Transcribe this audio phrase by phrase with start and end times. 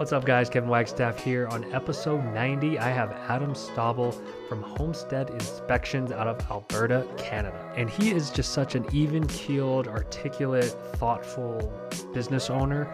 [0.00, 0.48] What's up, guys?
[0.48, 1.46] Kevin Wagstaff here.
[1.48, 7.70] On episode 90, I have Adam Stabel from Homestead Inspections out of Alberta, Canada.
[7.76, 11.70] And he is just such an even keeled, articulate, thoughtful
[12.14, 12.88] business owner.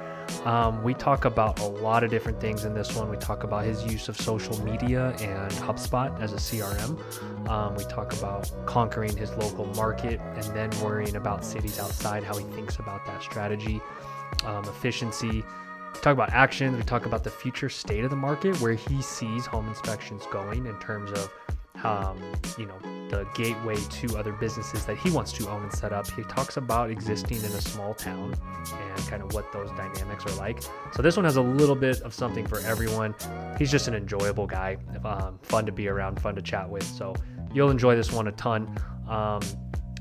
[0.44, 3.08] Um, we talk about a lot of different things in this one.
[3.08, 6.98] We talk about his use of social media and HubSpot as a CRM.
[7.48, 12.36] Um, we talk about conquering his local market and then worrying about cities outside, how
[12.36, 13.80] he thinks about that strategy,
[14.44, 15.44] um, efficiency
[16.00, 16.76] talk about actions.
[16.76, 20.66] We talk about the future state of the market, where he sees home inspections going
[20.66, 21.30] in terms of,
[21.84, 22.18] um,
[22.58, 22.78] you know,
[23.08, 26.10] the gateway to other businesses that he wants to own and set up.
[26.10, 28.34] He talks about existing in a small town
[28.72, 30.62] and kind of what those dynamics are like.
[30.92, 33.14] So this one has a little bit of something for everyone.
[33.58, 36.84] He's just an enjoyable guy, um, fun to be around, fun to chat with.
[36.84, 37.14] So
[37.52, 38.76] you'll enjoy this one a ton.
[39.08, 39.40] Um,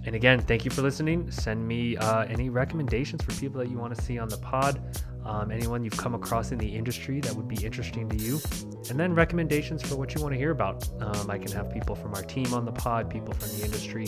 [0.05, 1.31] and again, thank you for listening.
[1.31, 4.80] Send me uh, any recommendations for people that you want to see on the pod
[5.26, 8.40] um, anyone you've come across in the industry that would be interesting to you,
[8.90, 10.88] and then recommendations for what you want to hear about.
[11.02, 14.08] Um, I can have people from our team on the pod, people from the industry,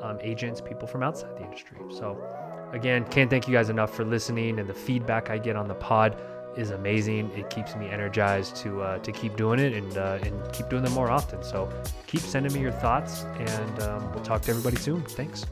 [0.00, 1.78] um, agents, people from outside the industry.
[1.90, 2.22] So,
[2.72, 5.74] again, can't thank you guys enough for listening, and the feedback I get on the
[5.74, 6.16] pod
[6.56, 7.30] is amazing.
[7.32, 10.84] It keeps me energized to uh, to keep doing it and uh, and keep doing
[10.84, 11.42] them more often.
[11.42, 11.68] So,
[12.06, 15.02] keep sending me your thoughts, and um, we'll talk to everybody soon.
[15.02, 15.44] Thanks.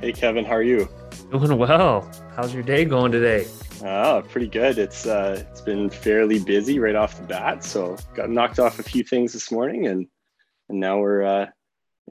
[0.00, 0.88] Hey, Kevin, how are you?
[1.30, 2.10] Doing well.
[2.34, 3.46] How's your day going today?
[3.84, 4.78] Oh, pretty good.
[4.78, 7.62] It's uh, it's been fairly busy right off the bat.
[7.62, 10.06] So got knocked off a few things this morning, and
[10.68, 11.46] and now we're uh,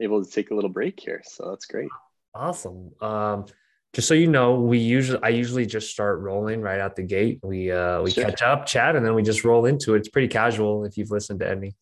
[0.00, 1.22] able to take a little break here.
[1.24, 1.88] So that's great.
[2.34, 2.92] Awesome.
[3.00, 3.46] Um,
[3.92, 7.40] just so you know, we usually I usually just start rolling right out the gate.
[7.42, 8.24] We uh, we sure.
[8.24, 9.98] catch up, chat, and then we just roll into it.
[9.98, 11.74] It's pretty casual if you've listened to any.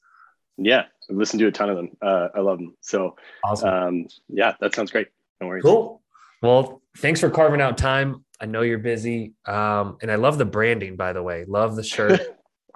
[0.57, 1.91] Yeah, I've listened to a ton of them.
[2.01, 2.77] Uh, I love them.
[2.81, 3.69] So awesome.
[3.69, 5.09] Um, yeah, that sounds great.
[5.41, 5.65] No worries.
[5.65, 6.03] Cool.
[6.41, 8.24] Well, thanks for carving out time.
[8.41, 9.33] I know you're busy.
[9.47, 11.45] Um, and I love the branding, by the way.
[11.47, 12.21] Love the shirt.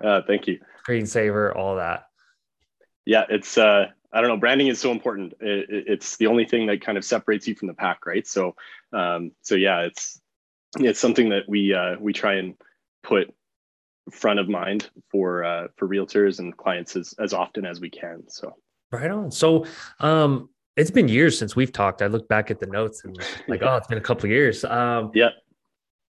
[0.02, 0.60] uh, thank you.
[0.86, 2.04] Screensaver, all that.
[3.04, 4.36] Yeah, it's uh, I don't know.
[4.36, 5.34] Branding is so important.
[5.40, 8.26] It, it's the only thing that kind of separates you from the pack, right?
[8.26, 8.54] So,
[8.92, 10.20] um, so yeah, it's
[10.78, 12.54] it's something that we uh, we try and
[13.02, 13.32] put
[14.10, 18.24] front of mind for uh, for realtors and clients as as often as we can.
[18.28, 18.54] So,
[18.92, 19.30] right on.
[19.30, 19.66] So,
[20.00, 22.02] um, it's been years since we've talked.
[22.02, 23.18] I look back at the notes and
[23.48, 24.64] like, oh, it's been a couple of years.
[24.64, 25.30] Um, yeah.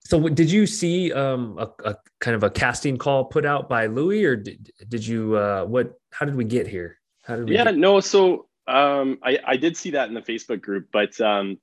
[0.08, 3.88] So did you see um, a, a, kind of a casting call put out by
[3.88, 6.00] Louis, or did, did you uh, what?
[6.12, 6.98] How did we get here?
[7.24, 7.54] How did we?
[7.54, 8.00] Yeah, get- no.
[8.00, 11.58] So um, I, I did see that in the Facebook group, but um,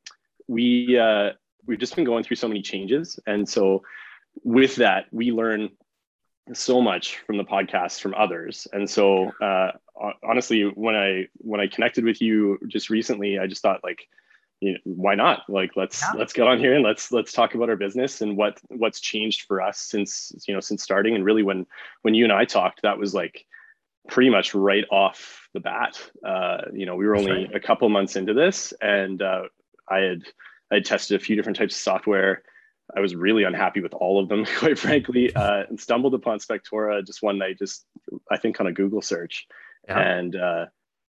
[0.47, 1.31] we uh,
[1.65, 3.81] we've just been going through so many changes, and so
[4.43, 5.69] with that, we learn
[6.53, 9.71] so much from the podcast from others, and so uh,
[10.23, 14.07] honestly, when I when I connected with you just recently, I just thought like,
[14.61, 15.43] you know, why not?
[15.49, 16.17] Like, let's yeah.
[16.17, 19.43] let's get on here and let's let's talk about our business and what what's changed
[19.43, 21.15] for us since you know since starting.
[21.15, 21.65] And really, when
[22.03, 23.45] when you and I talked, that was like
[24.07, 25.99] pretty much right off the bat.
[26.25, 27.55] Uh, you know, we were only right.
[27.55, 29.43] a couple months into this, and uh,
[29.89, 30.23] I had
[30.71, 32.43] I had tested a few different types of software.
[32.95, 37.05] I was really unhappy with all of them, quite frankly, uh, and stumbled upon Spectora
[37.05, 37.85] just one night, just
[38.31, 39.47] I think on a Google search,
[39.87, 39.99] yeah.
[39.99, 40.65] and uh,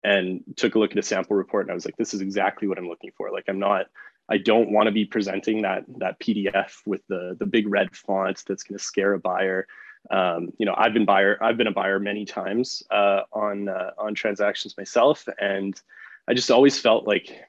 [0.04, 2.68] and took a look at a sample report, and I was like, this is exactly
[2.68, 3.32] what I'm looking for.
[3.32, 3.88] Like, I'm not,
[4.30, 8.44] I don't want to be presenting that that PDF with the the big red font
[8.48, 9.68] that's going to scare a buyer.
[10.10, 13.92] Um, you know, I've been buyer, I've been a buyer many times uh, on uh,
[13.98, 15.80] on transactions myself, and
[16.28, 17.46] I just always felt like,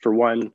[0.00, 0.52] for one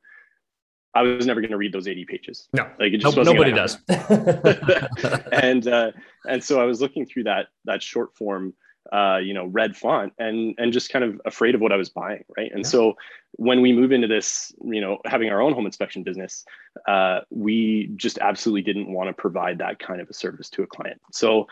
[0.94, 2.48] I was never going to read those 80 pages.
[2.54, 3.78] No, like it just nope, nobody does.
[5.32, 5.92] and uh,
[6.28, 8.54] and so I was looking through that that short form,
[8.92, 11.90] uh, you know, red font, and and just kind of afraid of what I was
[11.90, 12.52] buying, right?
[12.52, 12.70] And yeah.
[12.70, 12.96] so
[13.34, 16.46] when we move into this, you know, having our own home inspection business,
[16.88, 20.68] uh, we just absolutely didn't want to provide that kind of a service to a
[20.68, 21.00] client.
[21.12, 21.48] So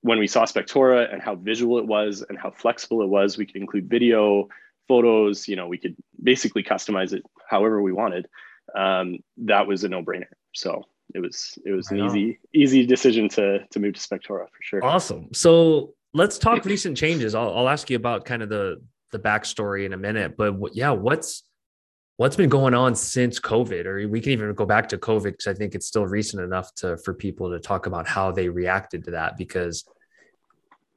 [0.00, 3.46] when we saw Spectora and how visual it was and how flexible it was, we
[3.46, 4.48] could include video,
[4.86, 5.48] photos.
[5.48, 8.28] You know, we could basically customize it however we wanted
[8.74, 10.26] um, that was a no-brainer.
[10.54, 10.84] So
[11.14, 14.84] it was it was an easy easy decision to to move to Spectora for sure.
[14.84, 15.32] Awesome.
[15.32, 17.34] So let's talk recent changes.
[17.34, 20.90] I'll, I'll ask you about kind of the the backstory in a minute, but yeah,
[20.90, 21.44] what's
[22.16, 25.46] what's been going on since COVID, or we can even go back to COVID because
[25.46, 29.04] I think it's still recent enough to for people to talk about how they reacted
[29.04, 29.84] to that because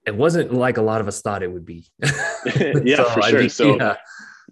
[0.05, 1.85] it wasn't like a lot of us thought it would be.
[2.03, 3.49] yeah, so, for sure.
[3.49, 3.95] so yeah.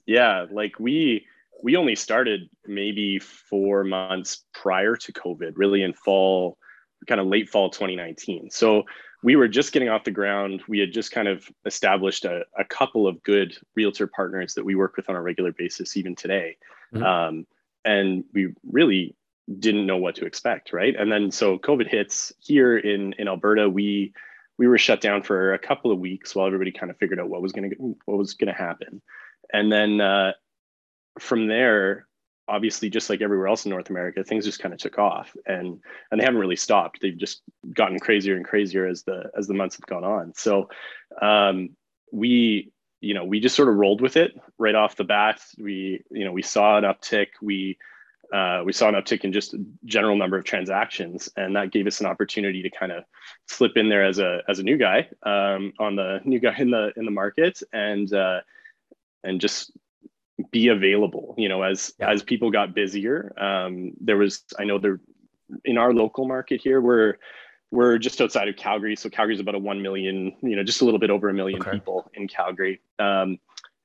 [0.05, 1.25] yeah, like we
[1.63, 6.57] we only started maybe four months prior to COVID, really in fall,
[7.07, 8.49] kind of late fall 2019.
[8.51, 8.83] So
[9.21, 10.63] we were just getting off the ground.
[10.67, 14.75] We had just kind of established a, a couple of good realtor partners that we
[14.75, 16.57] work with on a regular basis, even today.
[16.93, 17.03] Mm-hmm.
[17.03, 17.47] Um,
[17.83, 19.15] and we really
[19.57, 20.95] didn't know what to expect, right?
[20.95, 23.69] And then so COVID hits here in in Alberta.
[23.69, 24.13] We
[24.57, 27.29] we were shut down for a couple of weeks while everybody kind of figured out
[27.29, 29.01] what was going to what was going to happen,
[29.51, 30.33] and then uh,
[31.19, 32.07] from there,
[32.49, 35.79] obviously, just like everywhere else in North America, things just kind of took off, and
[36.11, 36.99] and they haven't really stopped.
[37.01, 37.41] They've just
[37.73, 40.33] gotten crazier and crazier as the as the months have gone on.
[40.35, 40.69] So
[41.21, 41.69] um,
[42.11, 45.41] we you know we just sort of rolled with it right off the bat.
[45.57, 47.27] We you know we saw an uptick.
[47.41, 47.77] We
[48.33, 49.55] uh, we saw an uptick in just
[49.85, 53.03] general number of transactions, and that gave us an opportunity to kind of
[53.47, 56.71] slip in there as a as a new guy um, on the new guy in
[56.71, 58.41] the in the market, and uh,
[59.23, 59.71] and just
[60.51, 61.35] be available.
[61.37, 62.11] You know, as yeah.
[62.11, 64.99] as people got busier, um, there was I know there
[65.65, 67.15] in our local market here we're
[67.71, 70.85] we're just outside of Calgary, so Calgary's about a one million, you know, just a
[70.85, 71.71] little bit over a million okay.
[71.71, 72.81] people in Calgary.
[72.97, 73.39] Um,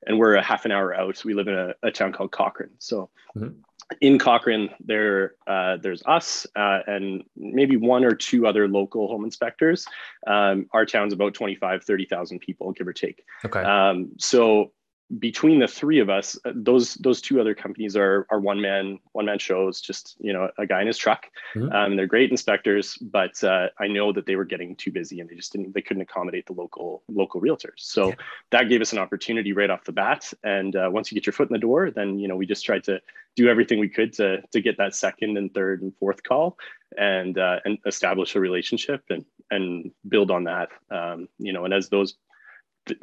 [0.07, 1.23] and we're a half an hour out.
[1.23, 2.69] We live in a, a town called Cochrane.
[2.79, 3.59] So mm-hmm
[4.01, 9.23] in Cochrane, there uh, there's us uh, and maybe one or two other local home
[9.23, 9.85] inspectors.
[10.27, 13.23] Um, our town's about 25, 30,000 people, give or take.
[13.45, 13.61] Okay.
[13.61, 14.71] Um, so
[15.19, 18.99] between the three of us, uh, those those two other companies are are one man
[19.11, 19.79] one man shows.
[19.79, 21.27] Just you know, a guy in his truck.
[21.55, 21.71] Mm-hmm.
[21.71, 25.29] Um, they're great inspectors, but uh, I know that they were getting too busy and
[25.29, 27.77] they just didn't they couldn't accommodate the local local realtors.
[27.77, 28.15] So yeah.
[28.51, 30.33] that gave us an opportunity right off the bat.
[30.43, 32.65] And uh, once you get your foot in the door, then you know we just
[32.65, 32.99] tried to
[33.35, 36.57] do everything we could to to get that second and third and fourth call
[36.97, 40.69] and uh, and establish a relationship and and build on that.
[40.89, 42.15] Um, you know, and as those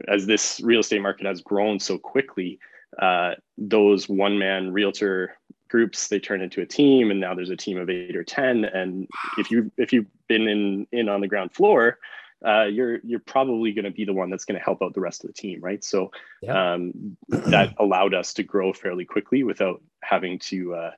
[0.09, 2.59] as this real estate market has grown so quickly,
[3.01, 5.37] uh, those one man realtor
[5.69, 8.65] groups they turn into a team, and now there's a team of eight or ten.
[8.65, 9.09] And
[9.39, 11.99] if you if you've been in in on the ground floor,
[12.47, 15.01] uh, you're you're probably going to be the one that's going to help out the
[15.01, 15.83] rest of the team, right?
[15.83, 16.11] So
[16.43, 16.75] yeah.
[16.75, 20.91] um, that allowed us to grow fairly quickly without having to, uh,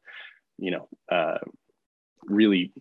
[0.58, 1.38] you know, uh,
[2.24, 2.72] really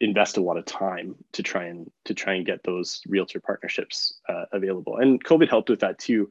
[0.00, 4.20] invest a lot of time to try and to try and get those realtor partnerships
[4.28, 4.98] uh, available.
[4.98, 6.28] And COVID helped with that too.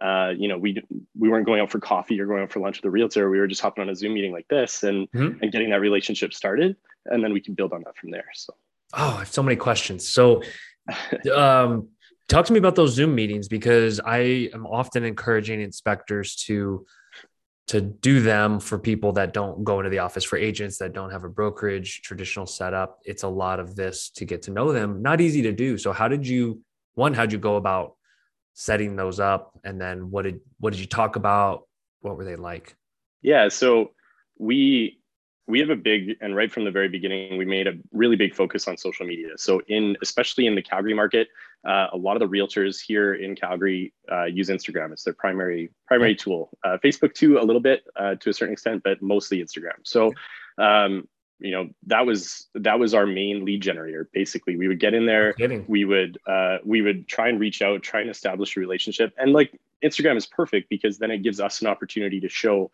[0.00, 0.82] Uh, you know, we
[1.16, 3.30] we weren't going out for coffee or going out for lunch with a realtor.
[3.30, 5.42] We were just hopping on a Zoom meeting like this and mm-hmm.
[5.42, 6.76] and getting that relationship started,
[7.06, 8.26] and then we can build on that from there.
[8.34, 8.54] So,
[8.94, 10.08] oh, I have so many questions.
[10.08, 10.42] So,
[11.34, 11.88] um,
[12.28, 16.84] talk to me about those Zoom meetings because I am often encouraging inspectors to
[17.66, 21.10] to do them for people that don't go into the office for agents that don't
[21.10, 23.00] have a brokerage traditional setup.
[23.04, 25.00] It's a lot of this to get to know them.
[25.00, 25.78] Not easy to do.
[25.78, 26.60] So how did you
[26.94, 27.94] one how'd you go about
[28.52, 29.58] setting those up?
[29.64, 31.66] And then what did what did you talk about?
[32.00, 32.76] What were they like?
[33.22, 33.92] Yeah so
[34.38, 34.98] we
[35.46, 38.34] we have a big and right from the very beginning we made a really big
[38.34, 39.28] focus on social media.
[39.36, 41.28] So in especially in the calgary market
[41.66, 44.92] uh, a lot of the realtors here in calgary uh, use instagram.
[44.92, 46.50] It's their primary primary tool.
[46.64, 49.78] Uh, facebook too a little bit uh, to a certain extent but mostly instagram.
[49.82, 50.12] So
[50.58, 51.08] um,
[51.40, 54.08] you know that was that was our main lead generator.
[54.12, 55.34] Basically we would get in there
[55.68, 59.12] we would uh, we would try and reach out try and establish a relationship.
[59.18, 62.70] And like instagram is perfect because then it gives us an opportunity to show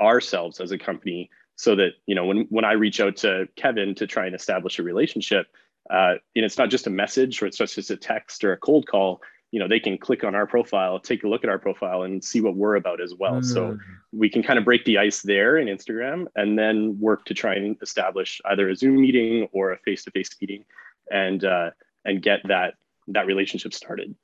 [0.00, 3.94] ourselves as a company so that you know when when I reach out to Kevin
[3.96, 5.46] to try and establish a relationship,
[5.90, 8.56] uh, you know, it's not just a message or it's just a text or a
[8.56, 9.20] cold call.
[9.50, 12.24] You know, they can click on our profile, take a look at our profile, and
[12.24, 13.34] see what we're about as well.
[13.34, 13.44] Mm.
[13.44, 13.78] So
[14.12, 17.54] we can kind of break the ice there in Instagram, and then work to try
[17.54, 20.64] and establish either a Zoom meeting or a face-to-face meeting,
[21.08, 21.70] and uh,
[22.04, 22.74] and get that
[23.08, 24.16] that relationship started.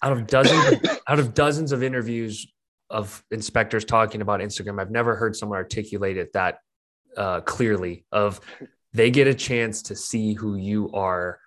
[0.00, 2.46] Out of dozens, out of dozens of interviews
[2.90, 4.80] of inspectors talking about Instagram.
[4.80, 6.58] I've never heard someone articulate it that
[7.16, 8.04] uh, clearly.
[8.12, 8.40] Of
[8.92, 11.38] they get a chance to see who you are,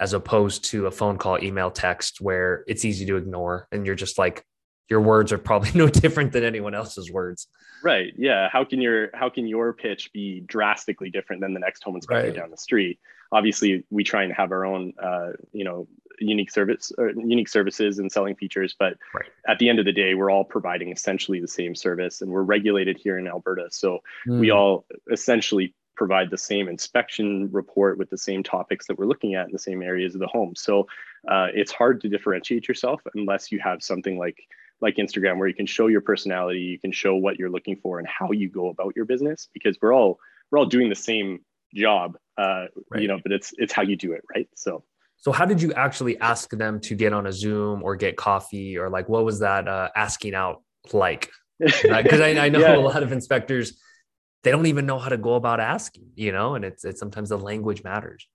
[0.00, 3.94] as opposed to a phone call, email, text, where it's easy to ignore, and you're
[3.94, 4.44] just like,
[4.90, 7.48] your words are probably no different than anyone else's words.
[7.82, 8.12] Right.
[8.16, 8.48] Yeah.
[8.50, 12.28] How can your how can your pitch be drastically different than the next home inspector
[12.28, 12.36] right.
[12.36, 12.98] down the street?
[13.32, 15.86] Obviously, we try and have our own, uh, you know,
[16.20, 19.26] unique service or unique services and selling features but right.
[19.48, 22.42] at the end of the day we're all providing essentially the same service and we're
[22.42, 24.38] regulated here in alberta so mm.
[24.38, 29.34] we all essentially provide the same inspection report with the same topics that we're looking
[29.34, 30.86] at in the same areas of the home so
[31.28, 34.38] uh, it's hard to differentiate yourself unless you have something like
[34.80, 37.98] like instagram where you can show your personality you can show what you're looking for
[37.98, 40.18] and how you go about your business because we're all
[40.50, 41.40] we're all doing the same
[41.74, 43.02] job uh, right.
[43.02, 44.84] you know but it's it's how you do it right so
[45.24, 48.76] so how did you actually ask them to get on a Zoom or get coffee
[48.76, 50.62] or like what was that uh, asking out
[50.92, 51.30] like?
[51.58, 52.76] Because I, I, know yeah.
[52.76, 53.80] a lot of inspectors
[54.42, 57.30] they don't even know how to go about asking, you know, and it's it's sometimes
[57.30, 58.28] the language matters.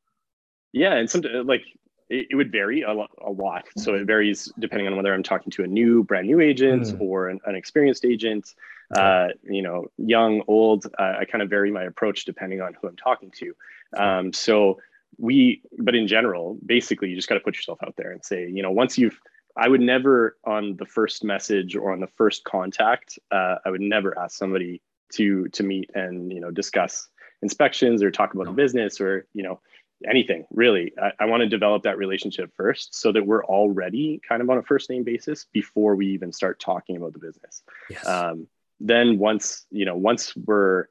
[0.74, 1.64] Yeah, and some like
[2.10, 3.66] it, it would vary a, lot, a lot.
[3.78, 7.02] So it varies depending on whether I'm talking to a new, brand new agent mm.
[7.02, 8.56] or an, an, experienced agent.
[8.96, 10.86] Uh, you know, young, old.
[10.98, 13.56] Uh, I kind of vary my approach depending on who I'm talking to.
[13.96, 14.80] Um, so
[15.18, 18.50] we, but in general, basically, you just got to put yourself out there and say,
[18.50, 19.20] you know, once you've
[19.56, 23.82] I would never on the first message or on the first contact, uh, I would
[23.82, 24.82] never ask somebody
[25.14, 27.08] to to meet and you know discuss
[27.42, 28.52] inspections or talk about no.
[28.52, 29.60] the business or you know
[30.08, 30.94] anything really.
[31.02, 34.58] I, I want to develop that relationship first so that we're already kind of on
[34.58, 37.64] a first name basis before we even start talking about the business.
[37.90, 38.06] Yes.
[38.06, 38.48] Um,
[38.80, 40.86] then once you know once we're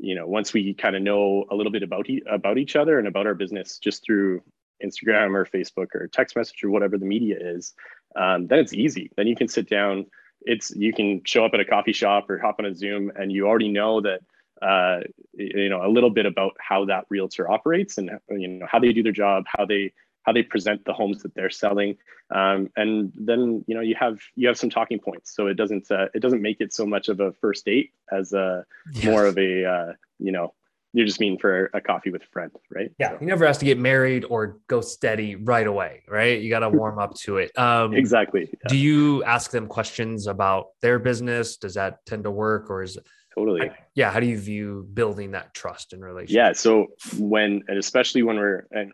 [0.00, 2.98] you know once we kind of know a little bit about e- about each other
[2.98, 4.42] and about our business just through
[4.82, 7.74] Instagram or Facebook or text message or whatever the media is,
[8.14, 9.10] um, then it's easy.
[9.16, 10.06] Then you can sit down.
[10.42, 13.32] It's you can show up at a coffee shop or hop on a Zoom, and
[13.32, 14.20] you already know that
[14.62, 15.00] uh,
[15.34, 18.92] you know a little bit about how that realtor operates and you know how they
[18.92, 21.96] do their job, how they how they present the homes that they're selling,
[22.34, 25.34] um, and then you know you have you have some talking points.
[25.34, 28.32] So it doesn't uh, it doesn't make it so much of a first date as
[28.32, 29.04] a yes.
[29.04, 30.52] more of a uh, you know
[30.92, 32.90] you're just meeting for a coffee with a friend, right?
[32.98, 33.18] Yeah, so.
[33.18, 36.40] he never has to get married or go steady right away, right?
[36.40, 37.56] You got to warm up to it.
[37.58, 38.48] Um, exactly.
[38.50, 38.68] Yeah.
[38.68, 41.58] Do you ask them questions about their business?
[41.58, 43.70] Does that tend to work, or is it totally?
[43.94, 44.10] yeah.
[44.10, 46.36] How do you view building that trust and relationship?
[46.36, 46.52] Yeah.
[46.52, 46.88] So
[47.18, 48.92] when, and especially when we're, and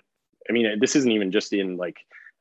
[0.49, 1.97] I mean, this isn't even just in like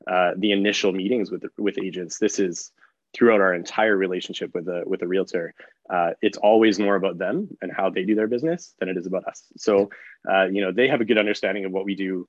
[0.10, 2.18] uh, the initial meetings with with agents.
[2.18, 2.72] This is
[3.14, 5.54] throughout our entire relationship with a with a realtor,
[5.90, 9.06] uh, it's always more about them and how they do their business than it is
[9.06, 9.44] about us.
[9.58, 9.90] So,
[10.32, 12.28] uh, you know, they have a good understanding of what we do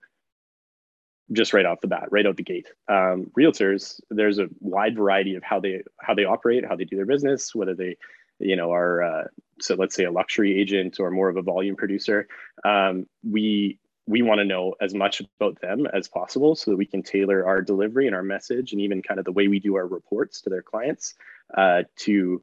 [1.31, 2.67] just right off the bat, right out the gate.
[2.89, 6.97] Um, realtors, there's a wide variety of how they how they operate, how they do
[6.97, 7.97] their business, whether they,
[8.39, 9.25] you know, are uh,
[9.63, 12.29] so let's say a luxury agent or more of a volume producer.
[12.65, 16.87] Um, we we want to know as much about them as possible so that we
[16.87, 19.77] can tailor our delivery and our message and even kind of the way we do
[19.77, 21.15] our reports to their clients
[21.57, 22.43] uh, to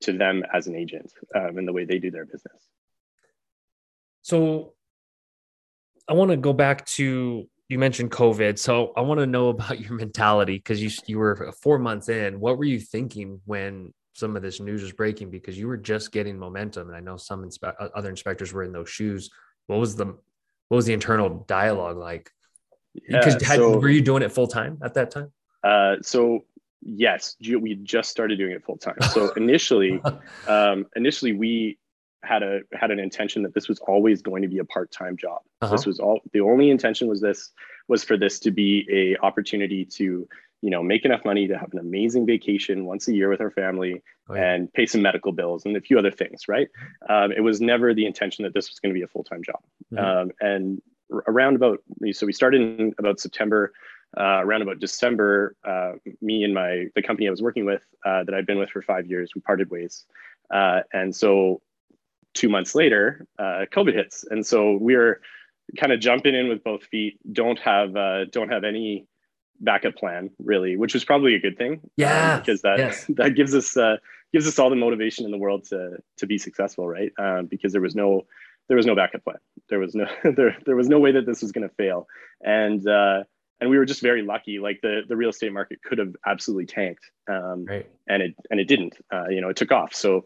[0.00, 2.68] to them as an agent um, and the way they do their business
[4.22, 4.72] so
[6.08, 9.80] i want to go back to you mentioned covid so i want to know about
[9.80, 14.36] your mentality because you you were four months in what were you thinking when some
[14.36, 17.44] of this news was breaking because you were just getting momentum and i know some
[17.44, 19.30] inspe- other inspectors were in those shoes
[19.66, 20.14] what was the
[20.72, 22.30] what was the internal dialogue like?
[22.94, 25.30] Because yeah, so, were you doing it full time at that time?
[25.62, 26.46] Uh, so
[26.80, 28.96] yes, we just started doing it full time.
[29.10, 30.00] So initially,
[30.48, 31.78] um, initially we
[32.22, 35.14] had a had an intention that this was always going to be a part time
[35.16, 35.42] job.
[35.60, 35.72] Uh-huh.
[35.72, 37.50] This was all the only intention was this
[37.88, 40.26] was for this to be a opportunity to
[40.62, 43.50] you know make enough money to have an amazing vacation once a year with our
[43.50, 44.54] family oh, yeah.
[44.54, 46.68] and pay some medical bills and a few other things right
[47.10, 49.60] um, it was never the intention that this was going to be a full-time job
[49.92, 50.02] mm-hmm.
[50.02, 50.80] um, and
[51.26, 53.72] around about so we started in about september
[54.16, 55.92] uh, around about december uh,
[56.22, 58.80] me and my the company i was working with uh, that i'd been with for
[58.80, 60.06] five years we parted ways
[60.54, 61.60] uh, and so
[62.34, 65.20] two months later uh, covid hits and so we we're
[65.78, 69.06] kind of jumping in with both feet don't have uh, don't have any
[69.62, 72.34] backup plan really which was probably a good thing um, yeah.
[72.34, 73.06] um, because that yes.
[73.10, 73.96] that gives us uh,
[74.32, 77.12] gives us all the motivation in the world to to be successful right?
[77.18, 78.26] Um, because there was no
[78.68, 79.36] there was no backup plan.
[79.68, 82.06] There was no there, there was no way that this was going to fail.
[82.40, 83.24] And uh,
[83.60, 86.66] and we were just very lucky like the the real estate market could have absolutely
[86.66, 87.88] tanked um, right.
[88.08, 88.96] and it and it didn't.
[89.12, 89.94] Uh, you know it took off.
[89.94, 90.24] So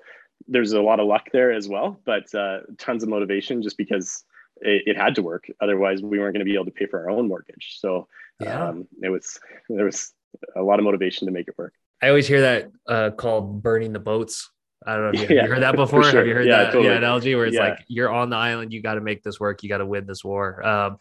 [0.48, 4.22] there's a lot of luck there as well but uh, tons of motivation just because
[4.62, 7.00] it, it had to work otherwise we weren't going to be able to pay for
[7.00, 8.08] our own mortgage so
[8.40, 8.68] yeah.
[8.68, 10.12] Um, it was there was
[10.54, 11.72] a lot of motivation to make it work.
[12.02, 14.50] I always hear that uh, called burning the boats.
[14.86, 16.04] I don't know if you, yeah, you heard that before.
[16.04, 16.20] Sure.
[16.20, 16.88] Have you heard yeah, that totally.
[16.88, 19.62] yeah, analogy where it's like you're on the island, you got to make this work,
[19.62, 20.64] you got to win this war.
[20.66, 20.98] Um,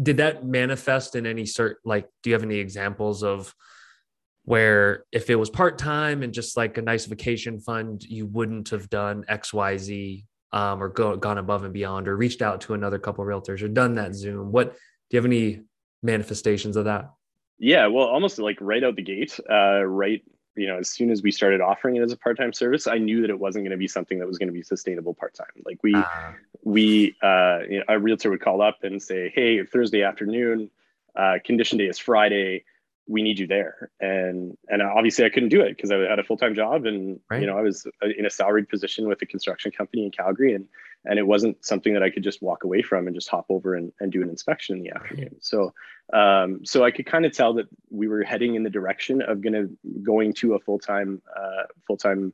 [0.00, 2.06] did that manifest in any certain like?
[2.22, 3.52] Do you have any examples of
[4.44, 8.68] where if it was part time and just like a nice vacation fund, you wouldn't
[8.70, 12.60] have done X, Y, Z, um, or go, gone above and beyond, or reached out
[12.62, 14.52] to another couple realtors, or done that Zoom?
[14.52, 15.62] What do you have any
[16.02, 17.10] manifestations of that?
[17.58, 20.22] Yeah, well, almost like right out the gate, uh, right,
[20.54, 23.20] you know, as soon as we started offering it as a part-time service, I knew
[23.22, 25.46] that it wasn't going to be something that was going to be sustainable part-time.
[25.64, 29.64] Like we, uh, we, uh, you know, a realtor would call up and say, "Hey,
[29.64, 30.70] Thursday afternoon,
[31.16, 32.64] uh, condition day is Friday
[33.08, 33.90] we need you there.
[34.00, 37.40] And and obviously i couldn't do it because i had a full-time job and right.
[37.40, 37.86] you know i was
[38.16, 40.66] in a salaried position with a construction company in calgary and
[41.04, 43.74] and it wasn't something that i could just walk away from and just hop over
[43.74, 45.36] and, and do an inspection in the afternoon.
[45.40, 45.72] So
[46.12, 49.40] um, so i could kind of tell that we were heading in the direction of
[49.40, 52.32] going to going to a full-time uh, full-time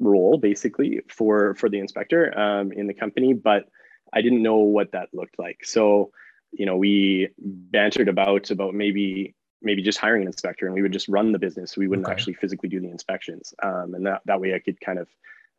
[0.00, 3.68] role basically for for the inspector um, in the company but
[4.12, 5.64] i didn't know what that looked like.
[5.64, 6.10] So
[6.56, 9.34] you know, we bantered about about maybe
[9.64, 11.76] maybe just hiring an inspector and we would just run the business.
[11.76, 12.12] We wouldn't okay.
[12.12, 13.54] actually physically do the inspections.
[13.62, 15.08] Um, and that, that way I could kind of,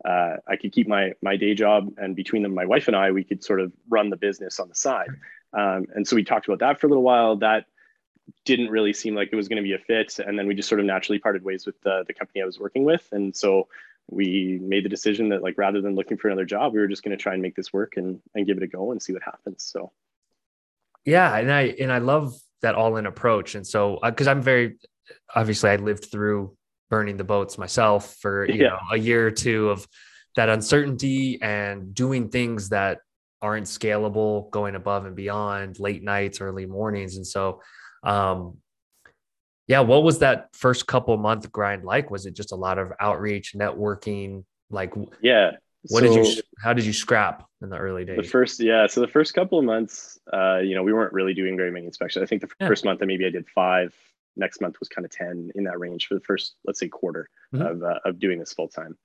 [0.08, 3.12] uh, I could keep my, my day job and between them, my wife and I,
[3.12, 5.10] we could sort of run the business on the side.
[5.54, 7.38] Um, and so we talked about that for a little while.
[7.38, 7.66] That
[8.44, 10.20] didn't really seem like it was going to be a fit.
[10.20, 12.60] And then we just sort of naturally parted ways with the, the company I was
[12.60, 13.08] working with.
[13.12, 13.68] And so
[14.08, 17.04] we made the decision that like, rather than looking for another job, we were just
[17.04, 19.14] going to try and make this work and, and give it a go and see
[19.14, 19.64] what happens.
[19.64, 19.92] So.
[21.06, 21.36] Yeah.
[21.38, 23.56] And I, and I love that all in approach.
[23.56, 24.78] And so, because uh, I'm very,
[25.34, 26.58] obviously, I lived through
[26.90, 28.70] burning the boats myself for you yeah.
[28.70, 29.88] know a year or two of
[30.36, 33.00] that uncertainty and doing things that
[33.42, 37.62] aren't scalable, going above and beyond, late nights, early mornings, and so.
[38.04, 38.58] Um,
[39.68, 42.12] yeah, what was that first couple month grind like?
[42.12, 44.44] Was it just a lot of outreach, networking?
[44.70, 45.54] Like, yeah,
[45.90, 46.42] what so, did you?
[46.60, 48.18] How did you scrap in the early days?
[48.18, 48.88] The first, yeah.
[48.88, 51.86] So the first couple of months, uh, you know, we weren't really doing very many
[51.86, 52.24] inspections.
[52.24, 52.68] I think the yeah.
[52.68, 53.94] first month, that maybe I did five.
[54.38, 57.30] Next month was kind of ten in that range for the first, let's say, quarter
[57.54, 57.66] mm-hmm.
[57.66, 58.98] of uh, of doing this full time.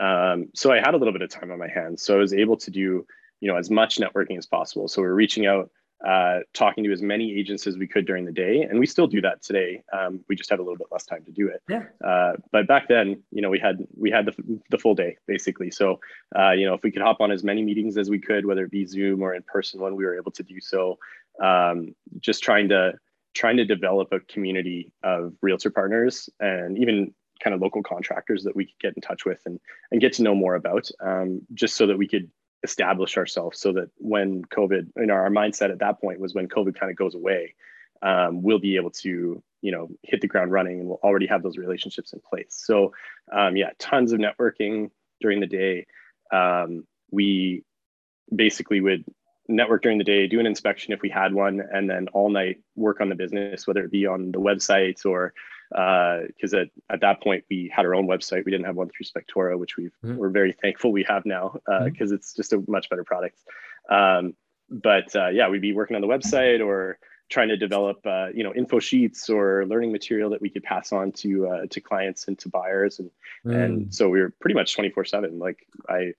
[0.00, 2.32] Um, so I had a little bit of time on my hands, so I was
[2.32, 3.06] able to do,
[3.40, 4.88] you know, as much networking as possible.
[4.88, 5.70] So we're reaching out
[6.06, 9.06] uh, talking to as many agents as we could during the day, and we still
[9.06, 9.82] do that today.
[9.92, 11.62] Um, we just have a little bit less time to do it.
[11.68, 11.84] Yeah.
[12.04, 15.70] Uh, but back then, you know, we had we had the, the full day basically.
[15.70, 16.00] So,
[16.36, 18.64] uh, you know, if we could hop on as many meetings as we could, whether
[18.64, 20.98] it be Zoom or in person, when we were able to do so,
[21.40, 22.94] um, just trying to
[23.34, 28.54] trying to develop a community of realtor partners and even kind of local contractors that
[28.54, 31.76] we could get in touch with and and get to know more about, um, just
[31.76, 32.28] so that we could
[32.62, 36.48] establish ourselves so that when COVID, you know, our mindset at that point was when
[36.48, 37.54] COVID kind of goes away,
[38.02, 41.42] um, we'll be able to, you know, hit the ground running and we'll already have
[41.42, 42.48] those relationships in place.
[42.50, 42.92] So,
[43.32, 44.90] um, yeah, tons of networking
[45.20, 45.86] during the day.
[46.32, 47.64] Um, we
[48.34, 49.04] basically would
[49.48, 52.60] network during the day, do an inspection if we had one, and then all night
[52.76, 55.34] work on the business, whether it be on the website or
[55.72, 58.44] because uh, at, at that point we had our own website.
[58.44, 60.16] We didn't have one through Spectora, which we mm-hmm.
[60.16, 62.14] we're very thankful we have now because uh, mm-hmm.
[62.14, 63.38] it's just a much better product.
[63.90, 64.34] Um,
[64.68, 66.98] but uh, yeah, we'd be working on the website or
[67.32, 70.92] trying to develop uh, you know info sheets or learning material that we could pass
[70.92, 73.10] on to uh, to clients and to buyers and
[73.44, 73.56] mm.
[73.56, 76.12] and so we were pretty much 24 7 like i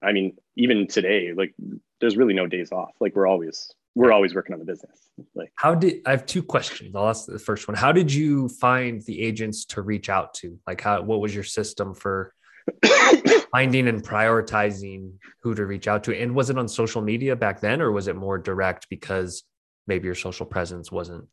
[0.00, 1.52] i mean even today like
[2.00, 5.10] there's really no days off like we're always we're always working on the business.
[5.34, 6.94] Like, how did I have two questions?
[6.94, 7.76] I'll ask the first one.
[7.76, 10.58] How did you find the agents to reach out to?
[10.66, 12.34] Like, how what was your system for
[13.52, 16.20] finding and prioritizing who to reach out to?
[16.20, 19.44] And was it on social media back then, or was it more direct because
[19.86, 21.28] maybe your social presence wasn't,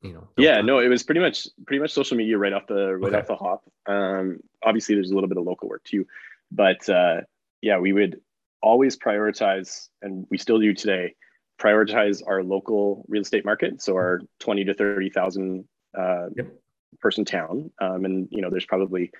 [0.00, 0.28] you know?
[0.38, 3.18] Yeah, no, it was pretty much pretty much social media right off the right okay.
[3.18, 3.64] off the hop.
[3.86, 6.06] Um, obviously, there's a little bit of local work too,
[6.50, 7.20] but uh,
[7.60, 8.22] yeah, we would
[8.62, 11.14] always prioritize, and we still do today
[11.58, 15.64] prioritize our local real estate market, so our twenty to thirty thousand
[15.96, 16.52] uh, yep.
[17.00, 19.10] person town, um, and you know there's probably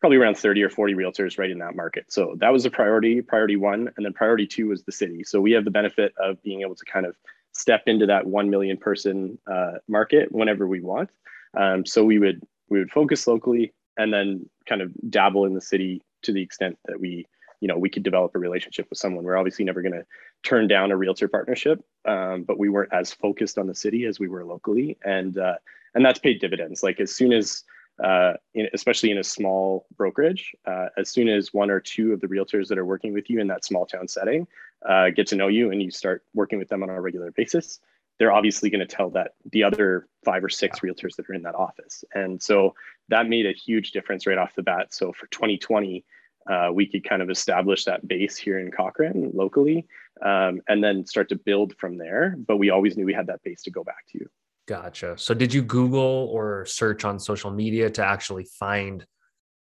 [0.00, 2.04] probably around 30 or 40 realtors right in that market.
[2.08, 3.88] So that was a priority, priority one.
[3.96, 5.22] And then priority two was the city.
[5.22, 7.16] So we have the benefit of being able to kind of
[7.52, 11.10] step into that 1 million person uh, market whenever we want.
[11.56, 15.60] Um, so we would, we would focus locally and then kind of dabble in the
[15.60, 17.26] city to the extent that we
[17.60, 20.04] you know we could develop a relationship with someone we're obviously never going to
[20.42, 24.18] turn down a realtor partnership um, but we weren't as focused on the city as
[24.18, 24.98] we were locally.
[25.04, 25.56] And uh,
[25.94, 26.82] and that's paid dividends.
[26.82, 27.64] Like as soon as
[28.02, 32.20] uh, in, especially in a small brokerage uh, as soon as one or two of
[32.20, 34.46] the realtors that are working with you in that small town setting
[34.88, 37.80] uh, get to know you and you start working with them on a regular basis
[38.18, 41.42] they're obviously going to tell that the other five or six realtors that are in
[41.42, 42.04] that office.
[42.14, 42.74] And so
[43.08, 44.94] that made a huge difference right off the bat.
[44.94, 46.04] So for 2020
[46.50, 49.86] uh, we could kind of establish that base here in Cochrane locally
[50.24, 52.36] um, and then start to build from there.
[52.46, 54.18] But we always knew we had that base to go back to.
[54.18, 54.28] You.
[54.66, 55.18] Gotcha.
[55.18, 59.04] So did you Google or search on social media to actually find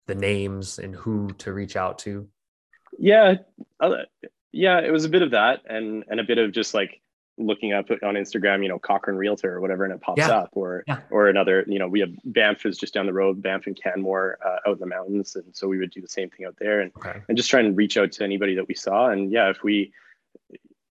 [0.07, 2.29] the names and who to reach out to?
[2.99, 3.35] Yeah.
[3.81, 3.97] Uh,
[4.53, 7.01] yeah, it was a bit of that and and a bit of just like
[7.39, 10.31] looking up on Instagram, you know, Cochrane Realtor or whatever, and it pops yeah.
[10.31, 11.01] up, or yeah.
[11.11, 14.39] or another, you know, we have Banff is just down the road, Banff and Canmore
[14.45, 16.81] uh, out in the mountains, and so we would do the same thing out there,
[16.81, 17.23] and okay.
[17.29, 19.93] and just try and reach out to anybody that we saw, and yeah, if we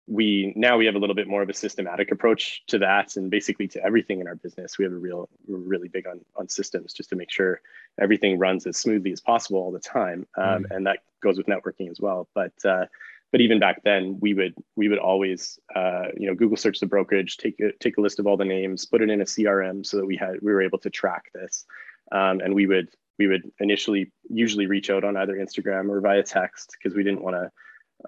[0.07, 3.29] we now we have a little bit more of a systematic approach to that and
[3.29, 6.47] basically to everything in our business we have a real we're really big on on
[6.47, 7.61] systems just to make sure
[7.99, 10.65] everything runs as smoothly as possible all the time um, mm.
[10.71, 12.85] and that goes with networking as well but uh,
[13.33, 16.85] but even back then we would we would always uh, you know google search the
[16.85, 19.85] brokerage take a, take a list of all the names put it in a crm
[19.85, 21.65] so that we had we were able to track this
[22.13, 26.23] um, and we would we would initially usually reach out on either instagram or via
[26.23, 27.51] text because we didn't want to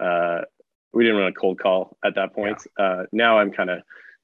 [0.02, 0.44] uh,
[0.92, 2.84] we didn't want a cold call at that point yeah.
[2.84, 3.82] uh, now i'm kind of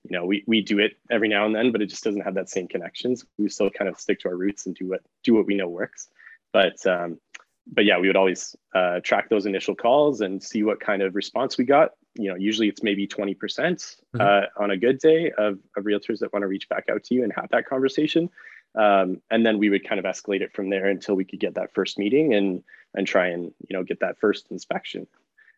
[0.09, 2.35] you know, we we do it every now and then, but it just doesn't have
[2.35, 3.25] that same connections.
[3.39, 5.69] We still kind of stick to our roots and do what do what we know
[5.69, 6.09] works.
[6.53, 7.19] But um,
[7.67, 11.17] but yeah, we would always uh, track those initial calls and see what kind of
[11.17, 11.93] response we got.
[12.15, 14.21] You know, usually it's maybe 20% mm-hmm.
[14.21, 17.15] uh, on a good day of, of realtors that want to reach back out to
[17.15, 18.31] you and have that conversation.
[18.75, 21.55] Um, and then we would kind of escalate it from there until we could get
[21.57, 22.63] that first meeting and
[22.95, 25.09] and try and you know get that first inspection.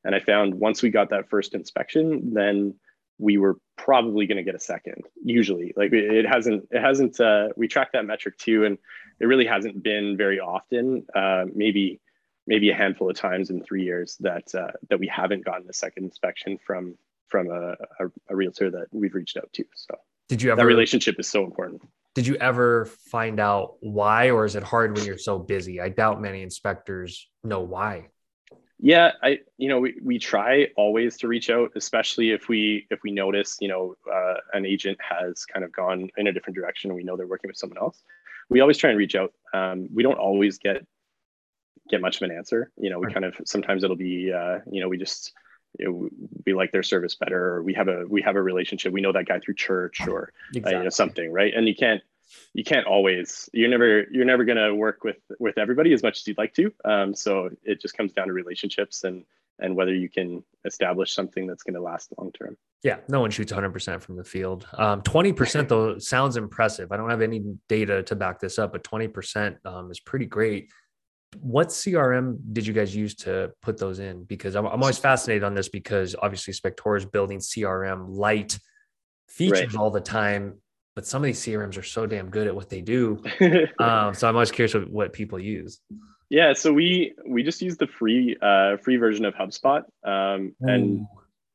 [0.04, 2.74] And I found once we got that first inspection, then
[3.18, 5.72] we were probably going to get a second usually.
[5.76, 8.78] Like it hasn't it hasn't uh, we track that metric too and
[9.20, 12.00] it really hasn't been very often uh, maybe
[12.46, 15.72] maybe a handful of times in three years that uh, that we haven't gotten a
[15.72, 16.96] second inspection from
[17.28, 19.94] from a, a, a, realtor that we've reached out to so.
[20.28, 21.82] Did you ever that relationship is so important.
[22.14, 25.80] Did you ever find out why or is it hard when you're so busy?
[25.80, 28.08] I doubt many inspectors know why
[28.80, 33.02] yeah, I you know we, we try always to reach out, especially if we if
[33.02, 36.90] we notice you know uh, an agent has kind of gone in a different direction
[36.90, 38.02] and we know they're working with someone else.
[38.48, 39.32] We always try and reach out.
[39.52, 40.86] Um, we don't always get
[41.90, 42.70] get much of an answer.
[42.76, 45.32] You know, we kind of sometimes it'll be uh, you know we just
[45.78, 46.08] you know,
[46.46, 48.92] we like their service better, or we have a we have a relationship.
[48.92, 50.74] We know that guy through church or exactly.
[50.74, 51.52] uh, you know something, right?
[51.54, 52.02] And you can't
[52.54, 56.18] you can't always you're never you're never going to work with with everybody as much
[56.18, 56.72] as you'd like to.
[56.84, 59.24] Um, so it just comes down to relationships and
[59.60, 62.56] and whether you can establish something that's going to last long term.
[62.82, 64.66] Yeah no one shoots 100% from the field.
[64.74, 66.92] Um, 20% though sounds impressive.
[66.92, 70.70] I don't have any data to back this up but 20% um, is pretty great.
[71.40, 74.24] What crm did you guys use to put those in?
[74.24, 78.58] Because i'm, I'm always fascinated on this because obviously spectora is building crm light
[79.28, 79.76] features right.
[79.76, 80.54] all the time
[80.98, 83.22] but some of these CRMs are so damn good at what they do.
[83.78, 85.78] um, so I'm always curious what, what, people use.
[86.28, 91.06] Yeah, so we we just use the free uh, free version of HubSpot, um, and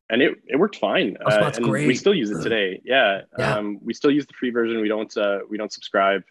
[0.09, 1.17] and it, it worked fine.
[1.25, 1.87] Uh, and great.
[1.87, 2.79] We still use it today.
[2.85, 3.55] Yeah, yeah.
[3.57, 4.79] Um, we still use the free version.
[4.79, 6.23] We don't uh, we don't subscribe.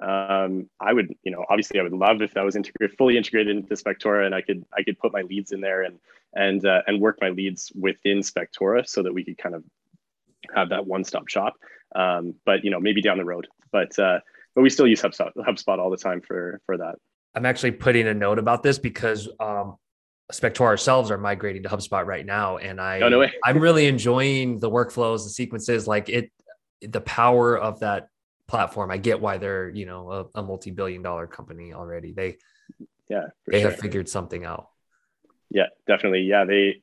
[0.00, 3.56] Um, I would, you know, obviously, I would love if that was integrated, fully integrated
[3.56, 5.98] into Spectora, and I could I could put my leads in there and
[6.32, 9.64] and uh, and work my leads within Spectora so that we could kind of
[10.54, 11.54] have that one stop shop.
[11.94, 13.48] Um, but you know, maybe down the road.
[13.70, 14.20] But uh,
[14.54, 16.96] but we still use HubSpot, HubSpot all the time for for that.
[17.34, 19.76] I'm actually putting a note about this because um,
[20.30, 24.58] Spectora ourselves are migrating to HubSpot right now, and I oh, no I'm really enjoying
[24.58, 26.30] the workflows, the sequences, like it,
[26.80, 28.08] the power of that
[28.48, 28.90] platform.
[28.90, 32.12] I get why they're you know a, a multi-billion dollar company already.
[32.12, 32.36] They
[33.08, 33.70] yeah they sure.
[33.70, 34.68] have figured something out.
[35.50, 36.22] Yeah, definitely.
[36.22, 36.82] Yeah, they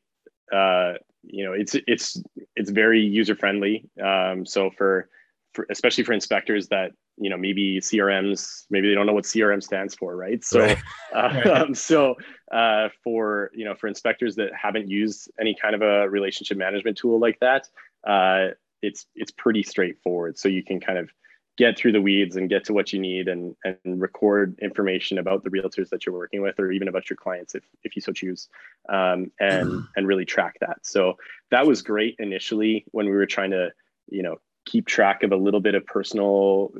[0.52, 0.94] uh,
[1.24, 2.22] you know it's it's
[2.56, 5.10] it's very user friendly um, so for,
[5.54, 9.62] for especially for inspectors that you know maybe crms maybe they don't know what crm
[9.62, 10.44] stands for right?
[10.44, 10.78] So right.
[11.46, 12.16] Um, so
[12.52, 16.98] uh, for you know for inspectors that haven't used any kind of a relationship management
[16.98, 17.68] tool like that
[18.08, 18.50] uh,
[18.82, 20.38] it's it's pretty straightforward.
[20.38, 21.10] So you can kind of
[21.60, 25.44] get through the weeds and get to what you need and, and record information about
[25.44, 28.14] the realtors that you're working with or even about your clients if, if you so
[28.14, 28.48] choose
[28.88, 30.78] um, and and really track that.
[30.84, 31.18] So
[31.52, 33.72] that was great initially when we were trying to
[34.08, 36.72] you know keep track of a little bit of personal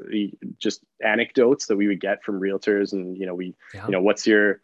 [0.60, 3.86] just anecdotes that we would get from realtors and you know we yeah.
[3.86, 4.62] you know what's your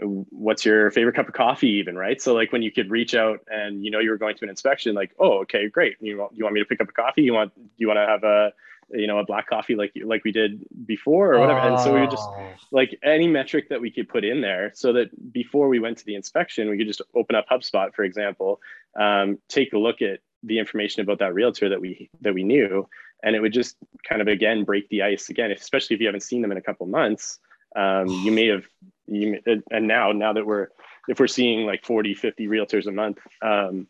[0.00, 2.22] what's your favorite cup of coffee even right?
[2.22, 4.48] So like when you could reach out and you know you were going to an
[4.48, 5.96] inspection like oh okay great.
[6.00, 7.22] You want you want me to pick up a coffee?
[7.22, 8.52] You want you want to have a
[8.90, 11.68] you know a black coffee like like we did before or whatever oh.
[11.68, 12.50] and so we would just oh.
[12.70, 16.04] like any metric that we could put in there so that before we went to
[16.04, 18.60] the inspection we could just open up hubspot for example
[18.98, 22.88] um, take a look at the information about that realtor that we that we knew
[23.22, 23.76] and it would just
[24.08, 26.62] kind of again break the ice again especially if you haven't seen them in a
[26.62, 27.38] couple months
[27.76, 28.64] um, you may have
[29.06, 30.68] you and now now that we're
[31.08, 33.86] if we're seeing like 40 50 realtors a month um,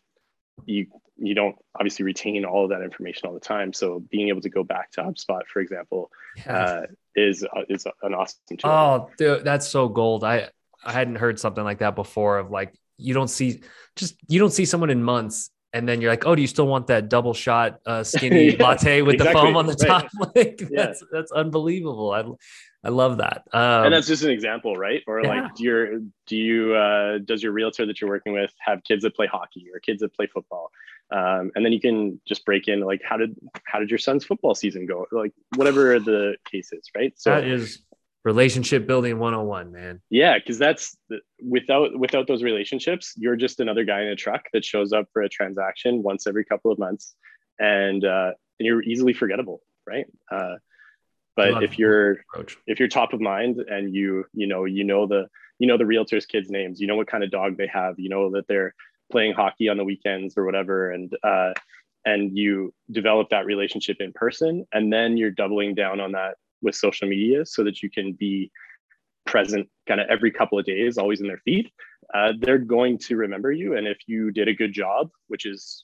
[0.65, 0.87] you
[1.21, 3.73] you don't obviously retain all of that information all the time.
[3.73, 6.57] So being able to go back to HubSpot, for example, yeah.
[6.57, 6.81] uh,
[7.15, 8.69] is uh, is an awesome tool.
[8.69, 10.23] Oh, dude, that's so gold.
[10.23, 10.49] I
[10.83, 12.39] I hadn't heard something like that before.
[12.39, 13.61] Of like you don't see
[13.95, 16.67] just you don't see someone in months, and then you're like, oh, do you still
[16.67, 19.33] want that double shot uh, skinny yeah, latte with exactly.
[19.33, 20.07] the foam on the top?
[20.35, 21.07] Like that's yeah.
[21.11, 22.11] that's unbelievable.
[22.11, 22.23] I
[22.83, 23.43] I love that.
[23.51, 25.03] Um, and that's just an example, right?
[25.05, 25.27] Or yeah.
[25.27, 29.03] like, do your do you uh, does your realtor that you're working with have kids
[29.03, 30.71] that play hockey or kids that play football?
[31.11, 34.23] Um, and then you can just break in like, how did how did your son's
[34.23, 35.05] football season go?
[35.11, 37.13] Like whatever the case is, right?
[37.17, 37.81] So that is
[38.25, 43.85] relationship building 101 man yeah because that's the, without without those relationships you're just another
[43.85, 47.15] guy in a truck that shows up for a transaction once every couple of months
[47.59, 50.55] and uh, and you're easily forgettable right uh,
[51.39, 52.17] but if you're
[52.67, 55.27] if you're top of mind and you you know you know the
[55.59, 58.09] you know the realtors kids names you know what kind of dog they have you
[58.09, 58.73] know that they're
[59.11, 61.51] playing hockey on the weekends or whatever and uh
[62.05, 66.75] and you develop that relationship in person and then you're doubling down on that with
[66.75, 68.51] social media so that you can be
[69.25, 71.71] present kind of every couple of days always in their feed
[72.13, 73.77] uh, they're going to remember you.
[73.77, 75.83] And if you did a good job which is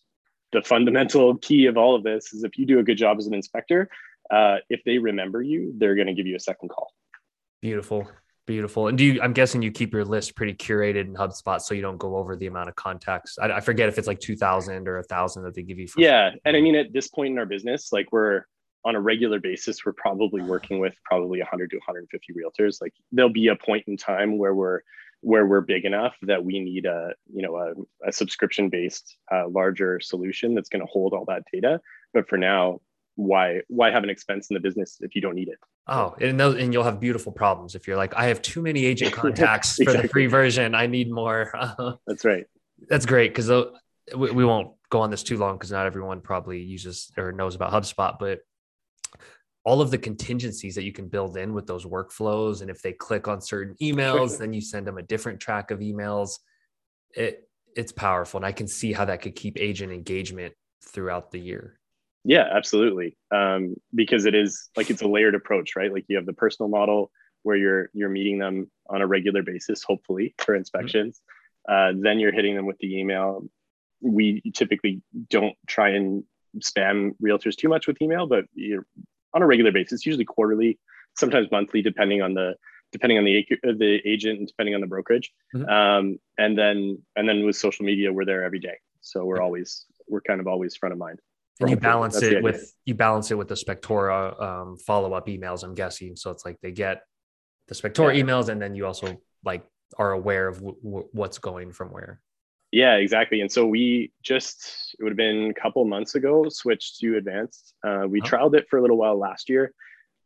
[0.51, 3.27] the fundamental key of all of this is if you do a good job as
[3.27, 3.89] an inspector
[4.31, 6.91] uh, if they remember you they're going to give you a second call
[7.61, 8.07] beautiful
[8.45, 8.87] Beautiful.
[8.89, 11.81] And do you, I'm guessing you keep your list pretty curated in HubSpot so you
[11.81, 13.39] don't go over the amount of contacts.
[13.39, 15.87] I, I forget if it's like 2000 or a thousand that they give you.
[15.97, 16.29] yeah.
[16.29, 16.41] Free.
[16.45, 18.43] And I mean, at this point in our business, like we're
[18.83, 22.79] on a regular basis, we're probably working with probably 100 to 150 realtors.
[22.79, 24.81] Like there'll be a point in time where we're,
[25.21, 27.73] where we're big enough that we need a, you know, a,
[28.07, 31.81] a subscription based uh, larger solution that's going to hold all that data.
[32.13, 32.79] But for now,
[33.15, 35.57] why why have an expense in the business if you don't need it?
[35.87, 38.85] Oh and those, and you'll have beautiful problems if you're like i have too many
[38.85, 39.95] agent contacts exactly.
[39.95, 40.75] for the free version.
[40.75, 41.51] I need more.
[42.07, 42.45] That's right.
[42.89, 43.49] That's great because
[44.15, 47.55] we, we won't go on this too long because not everyone probably uses or knows
[47.55, 48.39] about hubspot but
[49.63, 52.93] all of the contingencies that you can build in with those workflows and if they
[52.93, 56.39] click on certain emails then you send them a different track of emails.
[57.11, 61.39] It it's powerful and i can see how that could keep agent engagement throughout the
[61.39, 61.79] year
[62.25, 63.15] yeah, absolutely.
[63.31, 65.93] Um, because it is like it's a layered approach, right?
[65.93, 67.11] Like you have the personal model
[67.43, 70.59] where you're you're meeting them on a regular basis, hopefully for mm-hmm.
[70.59, 71.21] inspections.
[71.69, 73.43] Uh, then you're hitting them with the email.
[74.01, 76.23] We typically don't try and
[76.59, 78.85] spam realtors too much with email, but you're
[79.33, 80.79] on a regular basis, usually quarterly,
[81.15, 82.55] sometimes monthly, depending on the
[82.91, 85.31] depending on the the agent and depending on the brokerage.
[85.55, 85.69] Mm-hmm.
[85.69, 89.85] Um, and then and then with social media, we're there every day, so we're always
[90.07, 91.19] we're kind of always front of mind
[91.59, 95.63] and you balance it with you balance it with the Spectora um, follow up emails.
[95.63, 96.31] I'm guessing so.
[96.31, 97.01] It's like they get
[97.67, 98.23] the Spectora yeah.
[98.23, 99.65] emails, and then you also like
[99.97, 102.19] are aware of w- w- what's going from where.
[102.71, 103.41] Yeah, exactly.
[103.41, 107.73] And so we just it would have been a couple months ago switched to advanced.
[107.85, 108.25] Uh, we oh.
[108.25, 109.73] trialed it for a little while last year,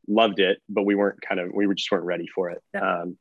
[0.08, 2.62] loved it, but we weren't kind of we were just weren't ready for it.
[2.74, 3.02] Yeah.
[3.02, 3.18] Um,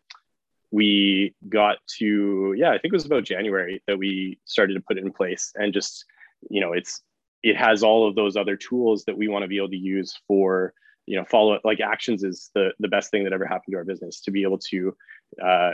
[0.71, 4.99] we got to yeah, I think it was about January that we started to put
[4.99, 6.05] it in place, and just
[6.49, 7.03] you know it's
[7.42, 10.18] it has all of those other tools that we want to be able to use
[10.27, 10.72] for
[11.07, 13.77] you know follow up like actions is the the best thing that ever happened to
[13.77, 14.94] our business to be able to
[15.42, 15.72] uh,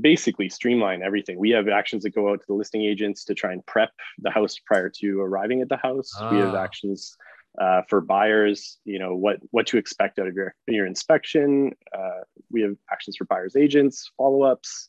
[0.00, 3.52] basically streamline everything we have actions that go out to the listing agents to try
[3.52, 6.30] and prep the house prior to arriving at the house ah.
[6.30, 6.62] we have ah.
[6.62, 7.16] actions
[7.60, 12.20] uh, for buyers you know what what to expect out of your your inspection uh,
[12.50, 14.88] we have actions for buyers agents follow-ups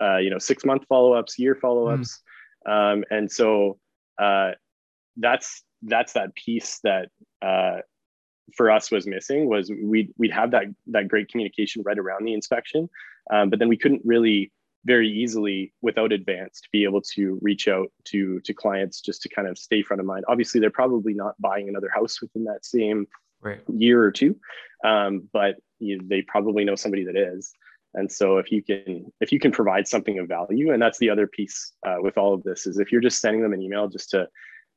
[0.00, 2.22] uh, you know six month follow-ups year follow-ups
[2.66, 2.92] mm.
[2.92, 3.78] um, and so
[4.18, 4.52] uh,
[5.16, 7.08] that's that's that piece that
[7.42, 7.78] uh,
[8.54, 12.32] for us was missing was we'd, we'd have that that great communication right around the
[12.32, 12.88] inspection
[13.32, 14.52] um, but then we couldn't really
[14.84, 19.48] very easily without advanced be able to reach out to to clients just to kind
[19.48, 23.06] of stay front of mind obviously they're probably not buying another house within that same
[23.40, 23.60] right.
[23.68, 24.36] year or two
[24.84, 27.52] um, but you, they probably know somebody that is
[27.94, 31.10] and so if you can if you can provide something of value and that's the
[31.10, 33.88] other piece uh, with all of this is if you're just sending them an email
[33.88, 34.28] just to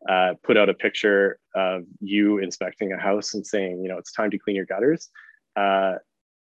[0.07, 4.11] uh, put out a picture of you inspecting a house and saying, you know, it's
[4.11, 5.09] time to clean your gutters,
[5.55, 5.95] uh,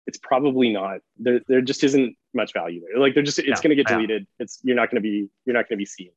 [0.05, 0.99] it's probably not.
[1.17, 2.99] There, there just isn't much value there.
[2.99, 4.27] Like they're just, it's yeah, going to get deleted.
[4.39, 4.43] Yeah.
[4.43, 6.11] It's you're not going to be, you're not going to be seen.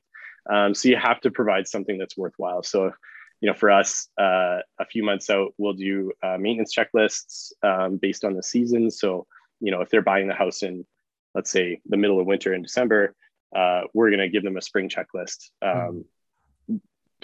[0.51, 2.63] Um, so you have to provide something that's worthwhile.
[2.63, 2.93] So,
[3.41, 7.97] you know, for us, uh, a few months out, we'll do uh, maintenance checklists um,
[7.97, 8.91] based on the season.
[8.91, 9.27] So,
[9.61, 10.87] you know, if they're buying the house in,
[11.35, 13.15] let's say, the middle of winter in December,
[13.57, 15.51] uh, we're going to give them a spring checklist.
[15.63, 16.05] Um, mm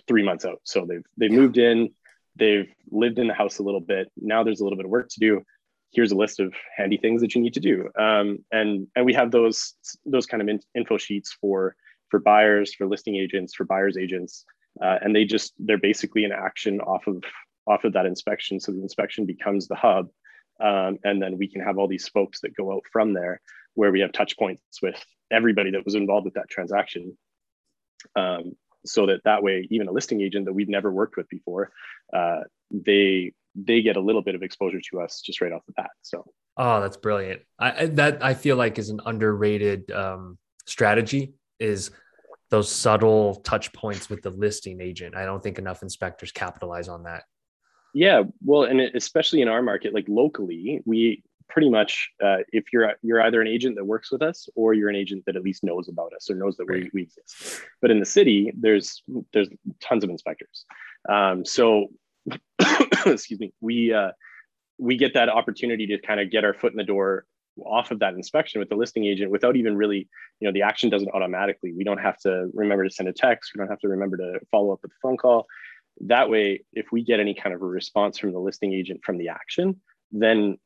[0.08, 0.60] three months out.
[0.64, 1.38] So they've they've yeah.
[1.38, 1.90] moved in,
[2.36, 4.10] they've lived in the house a little bit.
[4.16, 5.42] Now there's a little bit of work to do.
[5.92, 7.88] Here's a list of handy things that you need to do.
[7.98, 11.76] Um, and and we have those those kind of in, info sheets for
[12.10, 14.44] for buyers, for listing agents, for buyers agents,
[14.82, 17.22] uh, and they just they're basically an action off of
[17.66, 18.60] off of that inspection.
[18.60, 20.08] So the inspection becomes the hub,
[20.60, 23.40] um, and then we can have all these spokes that go out from there,
[23.74, 27.16] where we have touch points with everybody that was involved with that transaction.
[28.14, 28.52] Um,
[28.88, 31.70] so that that way even a listing agent that we've never worked with before
[32.12, 35.72] uh, they they get a little bit of exposure to us just right off the
[35.72, 36.24] bat so.
[36.58, 37.42] Oh that's brilliant.
[37.58, 41.90] I, that i feel like is an underrated um, strategy is
[42.50, 45.16] those subtle touch points with the listing agent.
[45.16, 47.24] I don't think enough inspectors capitalize on that.
[47.94, 52.92] Yeah well and especially in our market like locally we pretty much uh, if you're
[53.02, 55.64] you're either an agent that works with us or you're an agent that at least
[55.64, 57.62] knows about us or knows that we, we exist.
[57.80, 59.48] But in the city there's there's
[59.80, 60.64] tons of inspectors.
[61.08, 61.88] Um, so
[63.06, 64.10] excuse me we uh,
[64.78, 67.26] we get that opportunity to kind of get our foot in the door
[67.64, 70.08] off of that inspection with the listing agent without even really
[70.40, 73.52] you know the action doesn't automatically we don't have to remember to send a text
[73.54, 75.46] we don't have to remember to follow up with a phone call.
[76.02, 79.16] That way if we get any kind of a response from the listing agent from
[79.16, 79.80] the action
[80.12, 80.58] then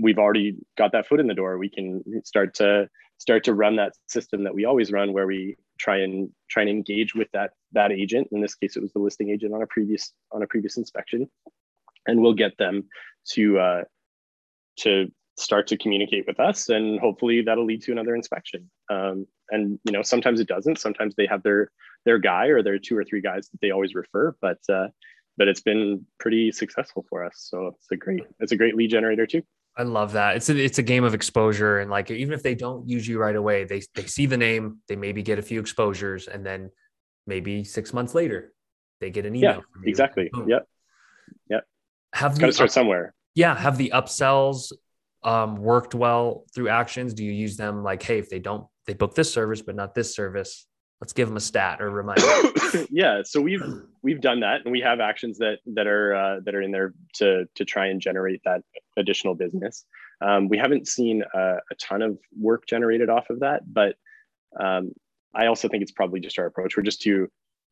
[0.00, 2.88] we've already got that foot in the door we can start to
[3.22, 6.70] start to run that system that we always run where we try and try and
[6.70, 8.26] engage with that that agent.
[8.32, 11.30] In this case it was the listing agent on a previous on a previous inspection.
[12.06, 12.88] And we'll get them
[13.34, 13.82] to uh,
[14.80, 15.06] to
[15.38, 18.68] start to communicate with us and hopefully that'll lead to another inspection.
[18.90, 20.80] Um, and you know sometimes it doesn't.
[20.80, 21.70] Sometimes they have their
[22.04, 24.88] their guy or their two or three guys that they always refer but uh,
[25.36, 27.34] but it's been pretty successful for us.
[27.36, 29.44] So it's a great it's a great lead generator too
[29.76, 30.36] I love that.
[30.36, 33.18] It's a, it's a game of exposure, and like even if they don't use you
[33.18, 36.70] right away, they they see the name, they maybe get a few exposures, and then
[37.26, 38.52] maybe six months later,
[39.00, 39.62] they get an email.
[39.82, 40.30] Yeah, exactly.
[40.46, 40.66] Yep.
[41.48, 41.66] Yep.
[42.14, 43.14] Have got to start somewhere.
[43.34, 43.56] Yeah.
[43.56, 44.72] Have the upsells
[45.22, 47.14] um, worked well through actions?
[47.14, 49.94] Do you use them like, hey, if they don't, they book this service but not
[49.94, 50.66] this service,
[51.02, 52.22] let's give them a stat or reminder.
[52.90, 53.62] yeah, so we've
[54.02, 56.94] we've done that, and we have actions that that are uh, that are in there
[57.14, 58.62] to to try and generate that
[58.96, 59.84] additional business.
[60.20, 63.96] Um, we haven't seen a, a, ton of work generated off of that, but
[64.60, 64.92] um,
[65.34, 66.76] I also think it's probably just our approach.
[66.76, 67.28] We're just too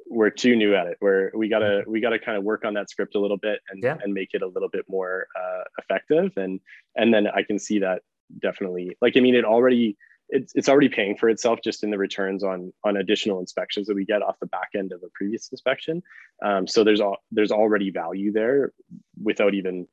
[0.09, 0.97] we're too new at it.
[1.01, 3.83] Where we gotta we gotta kind of work on that script a little bit and
[3.83, 3.97] yeah.
[4.03, 6.33] and make it a little bit more uh, effective.
[6.37, 6.61] And
[6.97, 8.03] and then I can see that
[8.41, 8.97] definitely.
[9.01, 9.97] Like I mean, it already
[10.31, 13.95] it's, it's already paying for itself just in the returns on on additional inspections that
[13.95, 16.03] we get off the back end of a previous inspection.
[16.45, 18.73] Um, so there's all there's already value there
[19.23, 19.87] without even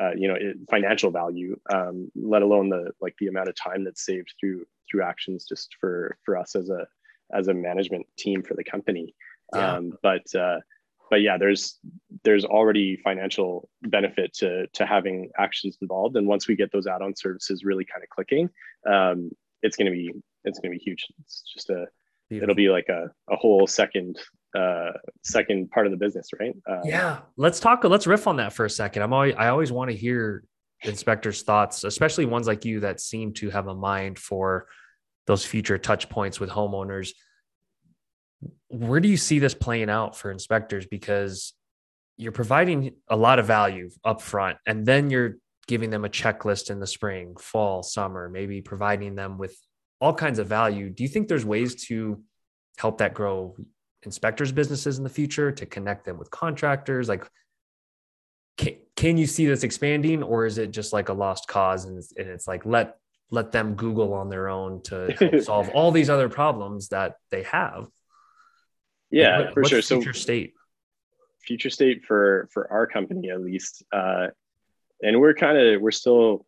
[0.00, 3.84] uh, you know it, financial value, um, let alone the like the amount of time
[3.84, 6.86] that's saved through through actions just for for us as a
[7.32, 9.14] as a management team for the company.
[9.54, 9.74] Yeah.
[9.74, 10.58] Um, but uh,
[11.10, 11.78] but yeah, there's
[12.24, 17.14] there's already financial benefit to to having actions involved, and once we get those add-on
[17.14, 18.50] services really kind of clicking,
[18.90, 19.30] um,
[19.62, 20.12] it's going to be
[20.44, 21.06] it's going to be huge.
[21.20, 21.86] It's just a
[22.28, 22.44] Beautiful.
[22.44, 24.18] it'll be like a, a whole second
[24.54, 26.54] uh second part of the business, right?
[26.68, 27.84] Uh, yeah, let's talk.
[27.84, 29.02] Let's riff on that for a second.
[29.02, 30.44] I'm always I always want to hear
[30.82, 34.66] inspectors' thoughts, especially ones like you that seem to have a mind for
[35.26, 37.10] those future touch points with homeowners.
[38.68, 40.86] Where do you see this playing out for inspectors?
[40.86, 41.54] Because
[42.16, 45.36] you're providing a lot of value up front, and then you're
[45.66, 49.56] giving them a checklist in the spring, fall, summer, maybe providing them with
[50.00, 50.90] all kinds of value.
[50.90, 52.22] Do you think there's ways to
[52.76, 53.56] help that grow
[54.04, 57.08] inspectors' businesses in the future to connect them with contractors?
[57.08, 57.28] Like,
[58.56, 61.98] can, can you see this expanding, or is it just like a lost cause and
[61.98, 62.96] it's, and it's like let
[63.30, 67.88] let them Google on their own to solve all these other problems that they have?
[69.10, 69.82] Yeah, what, for sure.
[69.82, 70.54] Future so state
[71.40, 74.28] future state for for our company at least uh,
[75.02, 76.46] and we're kind of we're still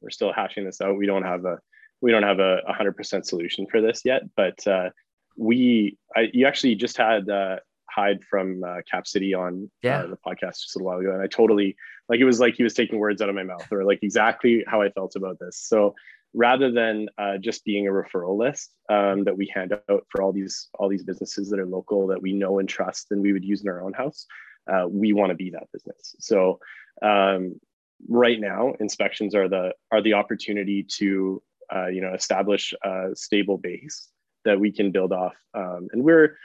[0.00, 0.96] we're still hashing this out.
[0.96, 1.58] We don't have a
[2.00, 4.90] we don't have a hundred percent solution for this yet, but uh,
[5.36, 7.56] we I, you actually just had uh,
[7.90, 9.70] Hyde from uh, Cap City on
[10.04, 11.76] uh, the podcast just a little while ago, and I totally
[12.08, 14.64] like it was like he was taking words out of my mouth, or like exactly
[14.66, 15.58] how I felt about this.
[15.58, 15.94] So
[16.32, 20.32] rather than uh, just being a referral list um, that we hand out for all
[20.32, 23.44] these all these businesses that are local that we know and trust and we would
[23.44, 24.26] use in our own house,
[24.72, 26.14] uh, we want to be that business.
[26.20, 26.60] So
[27.02, 27.60] um,
[28.08, 31.42] right now, inspections are the are the opportunity to
[31.74, 34.08] uh, you know establish a stable base
[34.44, 36.36] that we can build off, um, and we're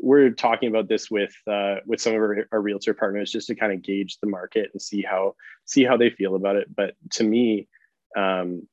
[0.00, 3.54] we're talking about this with uh, with some of our, our realtor partners just to
[3.54, 6.74] kind of gauge the market and see how see how they feel about it.
[6.74, 7.68] But to me,
[8.16, 8.66] um,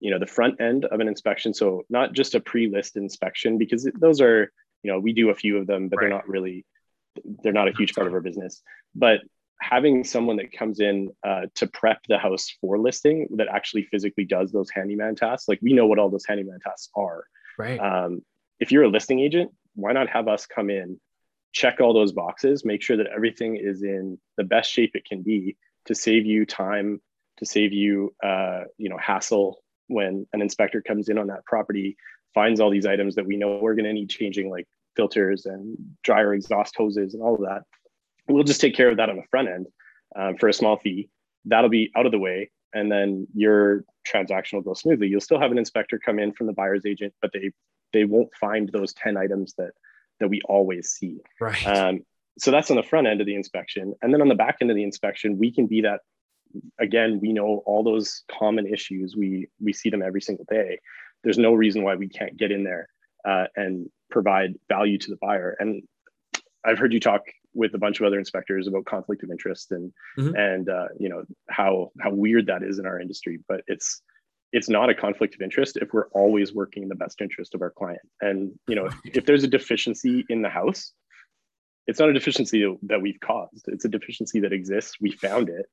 [0.00, 3.88] you know, the front end of an inspection, so not just a pre-list inspection because
[3.98, 4.52] those are
[4.82, 6.02] you know we do a few of them, but right.
[6.04, 6.64] they're not really
[7.42, 8.62] they're not a huge part of our business.
[8.94, 9.20] But
[9.60, 14.24] having someone that comes in uh, to prep the house for listing that actually physically
[14.24, 17.24] does those handyman tasks, like we know what all those handyman tasks are.
[17.60, 17.78] Right.
[17.78, 18.22] Um,
[18.58, 21.00] if you're a listing agent, why not have us come in,
[21.52, 25.22] check all those boxes, make sure that everything is in the best shape it can
[25.22, 27.00] be to save you time,
[27.38, 31.96] to save you, uh, you know, hassle when an inspector comes in on that property,
[32.34, 35.76] finds all these items that we know we're going to need changing, like filters and
[36.04, 37.62] dryer exhaust hoses and all of that.
[38.28, 39.66] We'll just take care of that on the front end
[40.14, 41.08] um, for a small fee.
[41.46, 42.50] That'll be out of the way.
[42.72, 45.08] And then your transaction will go smoothly.
[45.08, 47.50] You'll still have an inspector come in from the buyer's agent, but they
[47.92, 49.72] they won't find those 10 items that
[50.20, 51.18] that we always see.
[51.40, 51.66] Right.
[51.66, 52.00] Um,
[52.38, 53.94] so that's on the front end of the inspection.
[54.02, 56.00] And then on the back end of the inspection, we can be that
[56.78, 59.16] again, we know all those common issues.
[59.16, 60.80] We we see them every single day.
[61.22, 62.88] There's no reason why we can't get in there
[63.24, 65.56] uh, and provide value to the buyer.
[65.58, 65.82] And
[66.64, 67.22] I've heard you talk
[67.54, 70.34] with a bunch of other inspectors about conflict of interest and mm-hmm.
[70.36, 73.38] and uh, you know how how weird that is in our industry.
[73.48, 74.02] But it's
[74.52, 77.62] it's not a conflict of interest if we're always working in the best interest of
[77.62, 78.02] our client.
[78.20, 80.92] And you know if, if there's a deficiency in the house,
[81.86, 83.64] it's not a deficiency that we've caused.
[83.68, 84.96] It's a deficiency that exists.
[85.00, 85.66] We found it.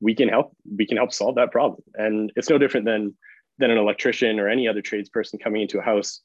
[0.00, 0.56] We can help.
[0.76, 1.82] We can help solve that problem.
[1.94, 3.16] And it's no different than
[3.58, 6.20] than an electrician or any other tradesperson coming into a house,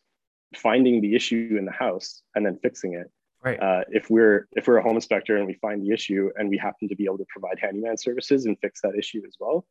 [0.55, 3.09] finding the issue in the house and then fixing it.
[3.43, 3.59] Right.
[3.61, 6.57] Uh, if we're if we're a home inspector and we find the issue and we
[6.57, 9.65] happen to be able to provide handyman services and fix that issue as well,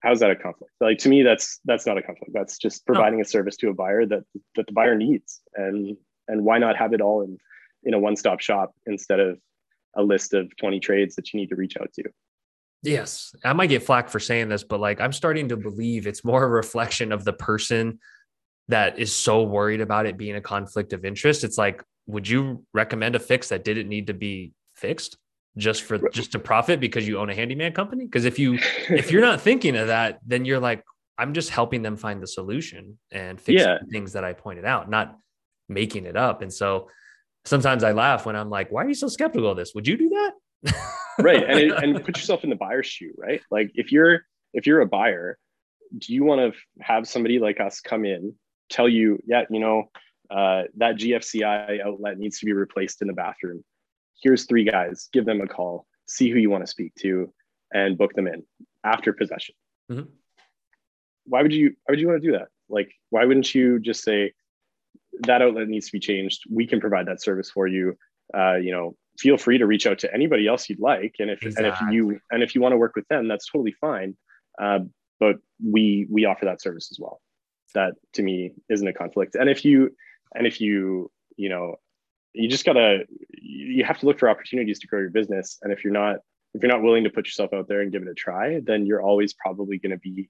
[0.00, 0.72] how's that a conflict?
[0.80, 2.32] Like to me, that's that's not a conflict.
[2.32, 3.22] That's just providing no.
[3.22, 4.24] a service to a buyer that
[4.56, 5.40] that the buyer needs.
[5.54, 5.96] And
[6.28, 7.38] and why not have it all in
[7.84, 9.38] in a one-stop shop instead of
[9.96, 12.04] a list of 20 trades that you need to reach out to?
[12.82, 13.34] Yes.
[13.44, 16.42] I might get flack for saying this, but like I'm starting to believe it's more
[16.42, 17.98] a reflection of the person
[18.68, 21.44] that is so worried about it being a conflict of interest.
[21.44, 25.16] It's like, would you recommend a fix that didn't need to be fixed?
[25.56, 28.04] just for just to profit because you own a handyman company?
[28.04, 28.54] Because if you
[28.88, 30.84] if you're not thinking of that then you're like
[31.18, 33.78] i'm just helping them find the solution and fix yeah.
[33.90, 35.18] things that i pointed out not
[35.68, 36.42] making it up.
[36.42, 36.88] And so
[37.44, 39.72] sometimes i laugh when i'm like why are you so skeptical of this?
[39.74, 40.32] Would you do that?
[41.18, 41.44] Right.
[41.44, 43.42] And, it, and put yourself in the buyer's shoe right?
[43.50, 44.24] Like if you're
[44.54, 45.38] if you're a buyer
[45.98, 48.34] do you want to have somebody like us come in
[48.70, 49.90] tell you yeah you know
[50.32, 53.62] uh, that gfci outlet needs to be replaced in the bathroom
[54.22, 57.32] here's three guys, give them a call, see who you want to speak to,
[57.72, 58.44] and book them in
[58.84, 59.54] after possession.
[59.90, 60.08] Mm-hmm.
[61.26, 62.48] Why would you why would you want to do that?
[62.68, 64.32] Like, why wouldn't you just say
[65.26, 66.42] that outlet needs to be changed?
[66.50, 67.96] We can provide that service for you.
[68.36, 71.42] Uh, you know, feel free to reach out to anybody else you'd like, and if
[71.42, 71.66] exactly.
[71.66, 74.16] and if you and if you want to work with them, that's totally fine.
[74.60, 74.80] Uh,
[75.20, 77.20] but we we offer that service as well.
[77.74, 79.34] That to me isn't a conflict.
[79.34, 79.94] And if you
[80.34, 81.76] and if you you know
[82.32, 85.58] you just gotta you have to look for opportunities to grow your business.
[85.62, 86.16] And if you're not
[86.54, 88.86] if you're not willing to put yourself out there and give it a try then
[88.86, 90.28] you're always probably going to be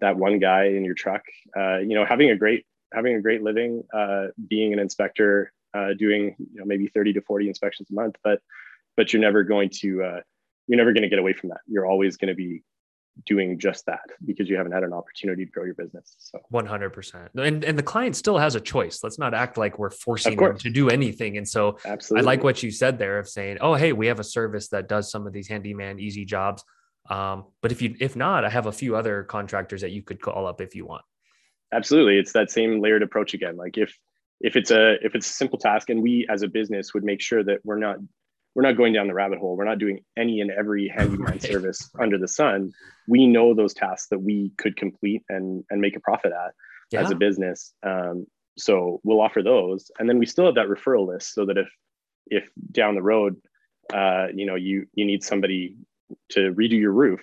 [0.00, 1.22] that one guy in your truck.
[1.56, 5.94] Uh, you know having a great having a great living uh, being an inspector uh,
[5.98, 8.40] doing you know maybe 30 to 40 inspections a month but
[8.96, 10.20] but you're never going to uh,
[10.66, 11.60] you're never going to get away from that.
[11.66, 12.62] You're always going to be
[13.26, 16.16] doing just that because you haven't had an opportunity to grow your business.
[16.18, 17.28] So 100%.
[17.36, 19.00] And, and the client still has a choice.
[19.02, 21.36] Let's not act like we're forcing them to do anything.
[21.36, 22.24] And so Absolutely.
[22.24, 24.88] I like what you said there of saying, oh, hey, we have a service that
[24.88, 26.64] does some of these handyman easy jobs.
[27.08, 30.20] Um, but if you, if not, I have a few other contractors that you could
[30.20, 31.04] call up if you want.
[31.72, 32.18] Absolutely.
[32.18, 33.56] It's that same layered approach again.
[33.56, 33.96] Like if,
[34.40, 37.20] if it's a, if it's a simple task and we as a business would make
[37.20, 37.98] sure that we're not
[38.54, 39.56] we're not going down the rabbit hole.
[39.56, 41.42] We're not doing any and every handyman right.
[41.42, 42.72] service under the sun.
[43.08, 46.52] We know those tasks that we could complete and and make a profit at
[46.90, 47.02] yeah.
[47.02, 47.72] as a business.
[47.82, 48.26] Um,
[48.56, 51.68] so we'll offer those, and then we still have that referral list, so that if
[52.26, 53.36] if down the road,
[53.92, 55.76] uh, you know, you you need somebody
[56.30, 57.20] to redo your roof,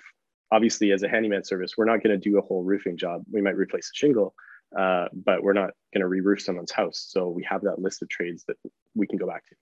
[0.50, 3.24] obviously as a handyman service, we're not going to do a whole roofing job.
[3.32, 4.34] We might replace a shingle,
[4.78, 7.06] uh, but we're not going to re-roof someone's house.
[7.08, 8.56] So we have that list of trades that
[8.94, 9.54] we can go back to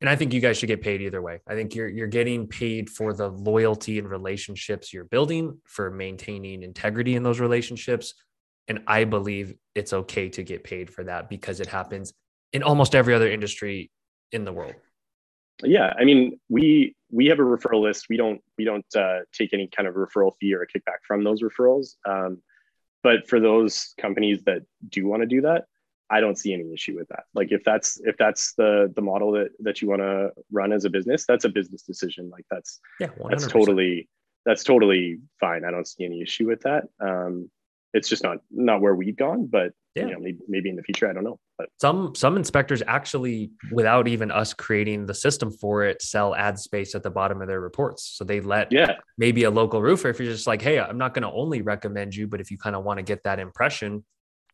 [0.00, 1.40] and I think you guys should get paid either way.
[1.46, 6.62] I think you're you're getting paid for the loyalty and relationships you're building, for maintaining
[6.62, 8.14] integrity in those relationships,
[8.68, 12.12] and I believe it's okay to get paid for that because it happens
[12.52, 13.90] in almost every other industry
[14.32, 14.74] in the world.
[15.62, 18.06] Yeah, I mean, we we have a referral list.
[18.10, 21.24] We don't we don't uh, take any kind of referral fee or a kickback from
[21.24, 21.94] those referrals.
[22.06, 22.42] Um,
[23.02, 25.66] but for those companies that do want to do that,
[26.08, 27.24] I don't see any issue with that.
[27.34, 30.84] Like if that's if that's the the model that that you want to run as
[30.84, 32.30] a business, that's a business decision.
[32.30, 33.30] Like that's yeah, 100%.
[33.30, 34.08] that's totally
[34.44, 35.64] that's totally fine.
[35.64, 36.84] I don't see any issue with that.
[37.00, 37.50] Um,
[37.92, 40.06] it's just not not where we've gone, but yeah.
[40.06, 41.40] you know, maybe, maybe in the future, I don't know.
[41.56, 46.58] But some some inspectors actually, without even us creating the system for it, sell ad
[46.58, 48.14] space at the bottom of their reports.
[48.16, 51.14] So they let yeah maybe a local roofer, if you're just like, hey, I'm not
[51.14, 54.04] going to only recommend you, but if you kind of want to get that impression,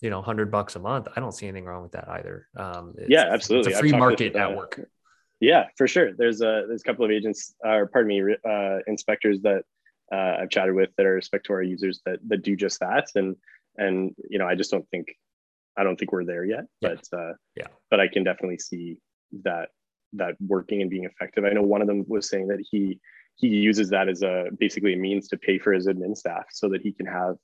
[0.03, 2.49] you know, hundred bucks a month, I don't see anything wrong with that either.
[2.57, 3.71] Um, yeah, absolutely.
[3.71, 4.81] It's a free market network.
[5.41, 6.13] Yeah, for sure.
[6.13, 9.65] There's a there's a couple of agents, or pardon me, uh, inspectors that
[10.13, 13.37] uh, I've chatted with that are Spectora users that that do just that, and
[13.79, 15.15] and you know, I just don't think
[15.77, 16.91] I don't think we're there yet, yeah.
[16.91, 18.99] but uh, yeah, but I can definitely see
[19.45, 19.69] that
[20.15, 21.45] that working and being effective.
[21.45, 22.99] I know one of them was saying that he
[23.37, 26.69] he uses that as a basically a means to pay for his admin staff so
[26.71, 27.37] that he can have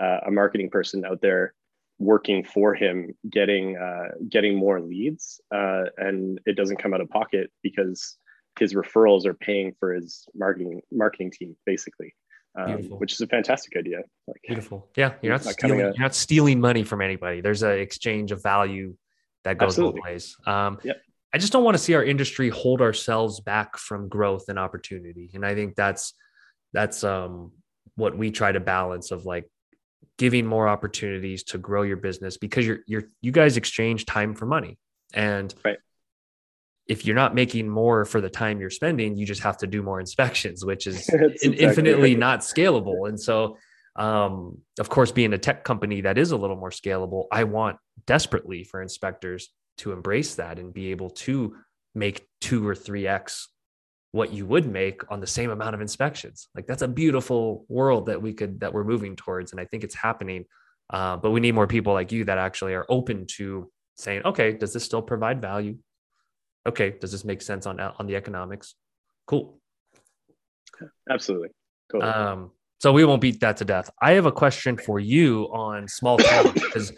[0.00, 1.54] uh, a marketing person out there
[2.02, 7.08] working for him getting uh, getting more leads uh, and it doesn't come out of
[7.10, 8.16] pocket because
[8.58, 12.14] his referrals are paying for his marketing marketing team basically
[12.54, 14.02] um, which is a fantastic idea.
[14.26, 14.88] Like, beautiful.
[14.96, 17.40] Yeah you're not, not stealing, a, you're not stealing money from anybody.
[17.40, 18.94] There's an exchange of value
[19.44, 20.00] that goes absolutely.
[20.00, 20.36] both ways.
[20.46, 21.00] Um, yep.
[21.32, 25.30] i just don't want to see our industry hold ourselves back from growth and opportunity
[25.34, 26.14] and i think that's
[26.72, 27.52] that's um,
[27.96, 29.50] what we try to balance of like
[30.18, 34.46] giving more opportunities to grow your business because you're you're you guys exchange time for
[34.46, 34.78] money
[35.14, 35.78] and right
[36.86, 39.82] if you're not making more for the time you're spending, you just have to do
[39.82, 42.18] more inspections, which is exactly infinitely right.
[42.18, 43.08] not scalable.
[43.08, 43.56] And so,
[43.96, 47.76] um, of course, being a tech company that is a little more scalable, I want
[48.06, 51.56] desperately for inspectors to embrace that and be able to
[51.94, 53.48] make two or three X
[54.12, 56.48] what you would make on the same amount of inspections.
[56.54, 59.52] Like that's a beautiful world that we could, that we're moving towards.
[59.52, 60.44] And I think it's happening.
[60.90, 64.52] Uh, but we need more people like you that actually are open to saying, okay,
[64.52, 65.78] does this still provide value?
[66.66, 68.74] Okay, does this make sense on on the economics?
[69.26, 69.58] Cool.
[71.10, 71.48] Absolutely.
[71.90, 72.12] Totally.
[72.12, 73.90] Um, so we won't beat that to death.
[74.00, 76.92] I have a question for you on small towns because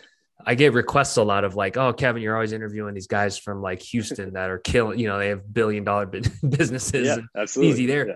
[0.46, 3.62] I get requests a lot of like, oh, Kevin, you're always interviewing these guys from
[3.62, 6.06] like Houston that are killing, you know, they have billion dollar
[6.48, 7.06] businesses.
[7.06, 7.72] yeah, absolutely.
[7.72, 8.08] Easy there.
[8.08, 8.14] Yeah.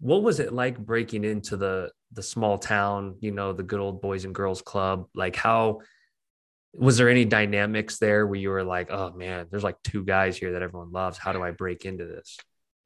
[0.00, 4.00] What was it like breaking into the the small town, you know, the good old
[4.00, 5.06] boys and girls club?
[5.14, 5.80] Like how
[6.72, 10.36] was there any dynamics there where you were like, oh man, there's like two guys
[10.36, 11.18] here that everyone loves.
[11.18, 12.36] How do I break into this?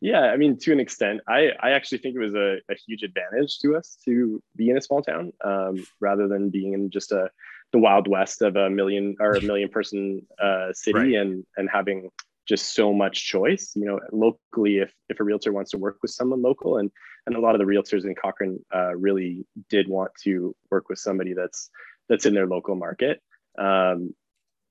[0.01, 3.03] Yeah, I mean, to an extent, I, I actually think it was a, a huge
[3.03, 7.12] advantage to us to be in a small town um, rather than being in just
[7.12, 7.30] a
[7.75, 11.14] the wild west of a million or a million person uh, city Right.
[11.20, 12.09] and and having
[12.47, 13.72] just so much choice.
[13.75, 16.89] You know, locally, if if a realtor wants to work with someone local, and
[17.27, 21.01] and a lot of the realtors in Cochrane uh, really did want to work with
[21.01, 21.68] somebody that's
[22.09, 23.20] that's in their local market.
[23.59, 24.14] Um,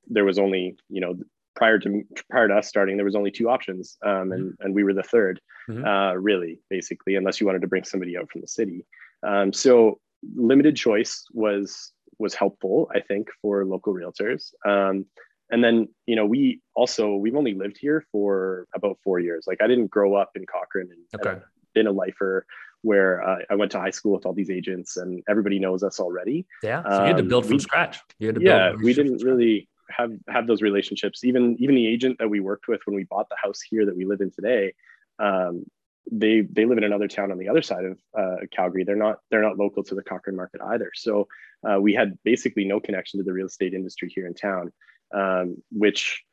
[0.08, 1.14] there was only you know
[1.58, 4.84] prior to prior to us starting, there was only two options, um, and and we
[4.86, 5.38] were the 3rd
[5.70, 5.84] Mhm.
[5.86, 8.86] uh, really, basically, unless you wanted to bring somebody out from the city.
[9.24, 9.99] Um, so
[10.36, 14.53] limited choice was was helpful, I think, for local realtors.
[14.66, 15.05] Um,
[15.49, 19.45] and then you know we also we've only lived here for about four years.
[19.45, 21.41] Like I didn't grow up in Cochrane and, and Okay.
[21.76, 22.45] been a lifer
[22.82, 25.99] where uh, I went to high school with all these agents and everybody knows us
[25.99, 26.84] already Yeah.
[26.84, 27.99] So you had to Um, build from we- scratch.
[28.20, 31.88] You had to yeah build we didn't really have have those relationships even even the
[31.88, 34.32] agent that we worked with when we bought the house here that we live in
[34.32, 34.74] today
[35.20, 35.66] um,
[36.12, 38.84] they they live in another town on the other side of uh, calgary.
[38.84, 40.91] They're not they're not local to the cochrane market either.
[40.95, 41.28] So
[41.68, 44.72] uh, we had basically no connection to the real estate industry here in town
[45.14, 46.24] um, which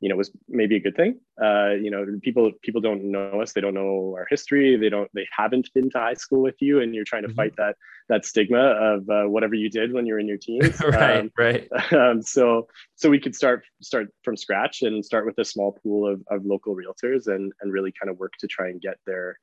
[0.00, 3.52] you know was maybe a good thing uh, you know people people don't know us
[3.52, 6.80] they don't know our history they don't they haven't been to high school with you
[6.80, 7.36] and you're trying to Mhm.
[7.36, 7.76] fight that
[8.08, 11.20] that stigma of uh, whatever you did when you were in your teens right.
[11.20, 11.68] Um, right.
[11.92, 16.06] um, so so we could start start from scratch and start with a small pool
[16.12, 19.38] of, of local realtors and and really kind of work to try and get their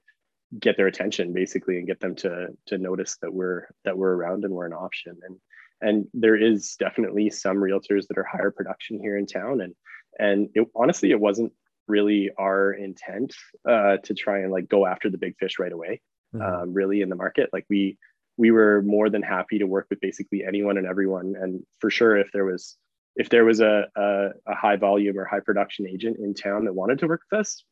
[0.59, 4.43] get their attention basically and get them to to notice that we're that we're around
[4.45, 5.37] and we're an option and
[5.81, 9.73] and there is definitely some realtors that are higher production here in town and
[10.20, 11.51] and it, honestly it wasn't
[11.88, 13.36] really our intent
[13.70, 16.01] uh, to try and like go after the big fish right away
[16.34, 16.64] Mhm.
[16.64, 17.49] um, really in the market.
[17.53, 17.97] Like we
[18.38, 21.36] we were more than happy to work with basically anyone and everyone.
[21.39, 22.78] And for sure, if there was
[23.16, 26.74] if there was a, a, a high volume or high production agent in town that
[26.74, 27.64] wanted to work with us,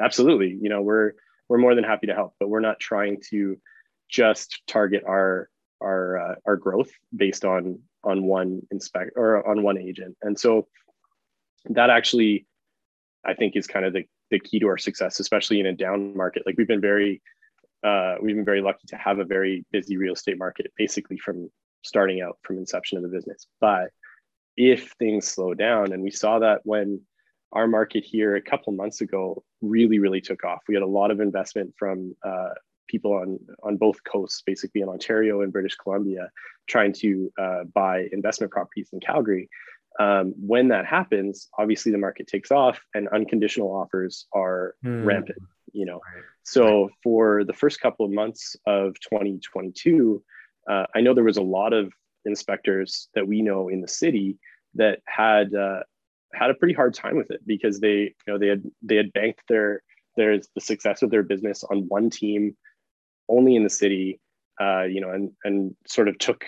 [0.00, 0.58] absolutely.
[0.60, 1.12] You know, we're
[1.48, 2.34] we're more than happy to help.
[2.40, 3.56] But we're not trying to
[4.10, 5.48] just target our
[5.80, 10.16] our uh, our growth based on on one inspect or on one agent.
[10.22, 10.66] And so
[11.66, 12.46] that actually,
[13.24, 16.16] I think, is kind of the the key to our success, especially in a down
[16.16, 16.42] market.
[16.44, 17.22] Like we've been very
[17.84, 21.50] uh, we've been very lucky to have a very busy real estate market basically from
[21.82, 23.46] starting out from inception of the business.
[23.60, 23.90] But
[24.56, 27.00] if things slow down, and we saw that when
[27.52, 31.10] our market here a couple months ago really, really took off, we had a lot
[31.10, 32.50] of investment from uh,
[32.88, 36.30] people on on both coasts, basically in Ontario and British Columbia,
[36.66, 39.48] trying to uh, buy investment properties in Calgary.
[39.98, 45.04] Um, when that happens, obviously the market takes off, and unconditional offers are Hmm.
[45.04, 45.42] rampant.
[45.72, 46.24] You know, Right.
[46.44, 50.22] so for the first couple of months of 2022,
[50.68, 51.92] uh, I know there was a lot of
[52.24, 54.38] inspectors that we know in the city
[54.74, 55.82] that had uh,
[56.32, 59.12] had a pretty hard time with it because they, you know, they had they had
[59.12, 59.82] banked their
[60.16, 62.56] their the success of their business on one team,
[63.28, 64.20] only in the city,
[64.60, 66.44] uh, you know, and and sort of took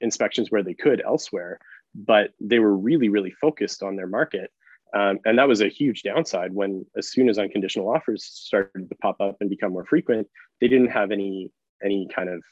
[0.00, 1.58] inspections where they could elsewhere,
[2.06, 4.50] but they were really really focused on their market
[4.94, 8.94] um, and that was a huge downside when, as soon as unconditional offers started to
[8.96, 10.26] pop up and become more frequent,
[10.60, 11.50] they didn't have any
[11.84, 12.42] any kind of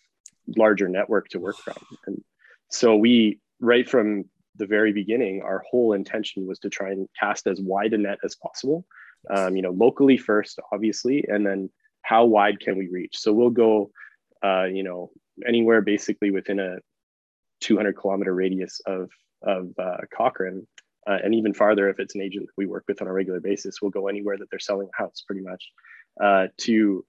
[0.57, 1.75] larger network to work from.
[2.07, 2.23] And
[2.71, 4.25] so we, right from
[4.57, 8.19] the very beginning, our whole intention was to try and cast as wide a net
[8.25, 8.85] as possible.
[9.35, 11.71] Um, you know, locally first, obviously, and then
[12.03, 13.19] how wide can we reach?
[13.19, 13.91] So we'll go,
[14.45, 15.11] uh, you know,
[15.47, 16.77] anywhere basically within a
[17.63, 19.11] 200 kilometer radius of
[19.43, 20.67] of uh, Cochrane
[21.07, 23.41] uh, and even farther if it's an agent that we work with on a regular
[23.41, 25.71] basis we'll go anywhere that they're selling a house pretty much
[26.23, 27.05] uh, to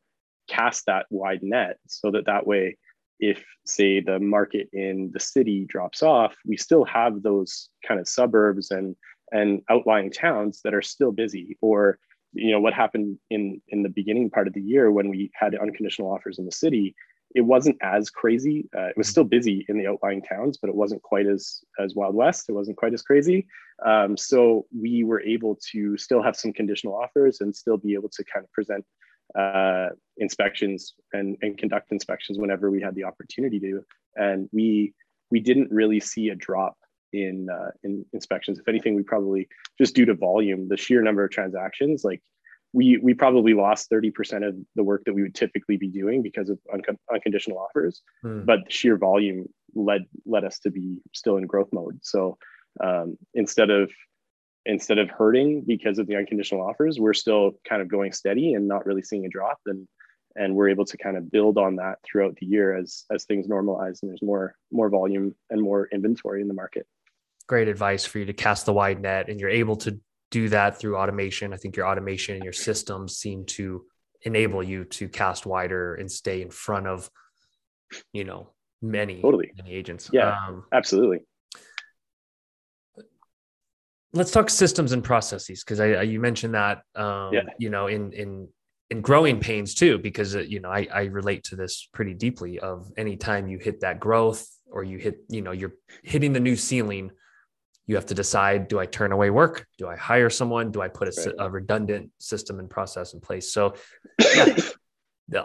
[0.47, 2.77] cast that wide net so that that way
[3.19, 8.07] if say the market in the city drops off we still have those kind of
[8.07, 8.95] suburbs and
[9.31, 11.57] and outlying towns that are still busy.
[11.61, 11.99] Or
[12.33, 15.55] you know what happened in in the beginning part of the year when we had
[15.55, 16.95] unconditional offers in the city
[17.35, 18.69] it wasn't as crazy.
[18.75, 21.95] Uh, it was still busy in the outlying towns but it wasn't quite as as
[21.95, 22.49] wild west.
[22.49, 23.47] It wasn't quite as crazy.
[23.85, 28.09] Um, so we were able to still have some conditional offers and still be able
[28.09, 28.85] to kind of present
[29.37, 33.83] uh, inspections and, and conduct inspections whenever we had the opportunity to.
[34.15, 34.93] And we
[35.29, 36.77] we didn't really see a drop
[37.13, 38.59] in uh, in inspections.
[38.59, 39.47] If anything, we probably
[39.77, 42.21] just due to volume, the sheer number of transactions, like
[42.73, 46.49] we we probably lost 30% of the work that we would typically be doing because
[46.49, 48.01] of un- unconditional offers.
[48.21, 48.45] Hmm.
[48.45, 51.99] But sheer volume led led us to be still in growth mode.
[52.03, 52.37] So
[52.83, 53.91] um, instead of
[54.65, 58.67] instead of hurting because of the unconditional offers, we're still kind of going steady and
[58.67, 59.59] not really seeing a drop.
[59.65, 59.87] And
[60.37, 63.47] and we're able to kind of build on that throughout the year as as things
[63.47, 66.85] normalize and there's more more volume and more inventory in the market
[67.47, 69.99] great advice for you to cast the wide net and you're able to
[70.31, 71.53] do that through automation.
[71.53, 73.85] I think your automation and your systems seem to
[74.23, 77.09] enable you to cast wider and stay in front of
[78.11, 78.51] you know
[78.81, 79.51] many totally.
[79.55, 80.09] many agents.
[80.11, 81.19] Yeah um, absolutely.
[84.13, 87.41] Let's talk systems and processes because I, I, you mentioned that um, yeah.
[87.59, 88.47] you know in in
[88.89, 92.59] in growing pains too because uh, you know I, I relate to this pretty deeply
[92.59, 95.73] of anytime you hit that growth or you hit you know you're
[96.03, 97.11] hitting the new ceiling
[97.87, 99.65] you have to decide do i turn away work?
[99.77, 100.71] Do i hire someone?
[100.71, 101.35] Do i put a, right.
[101.39, 103.51] a redundant system and process in place?
[103.51, 103.75] So
[104.19, 104.55] yeah,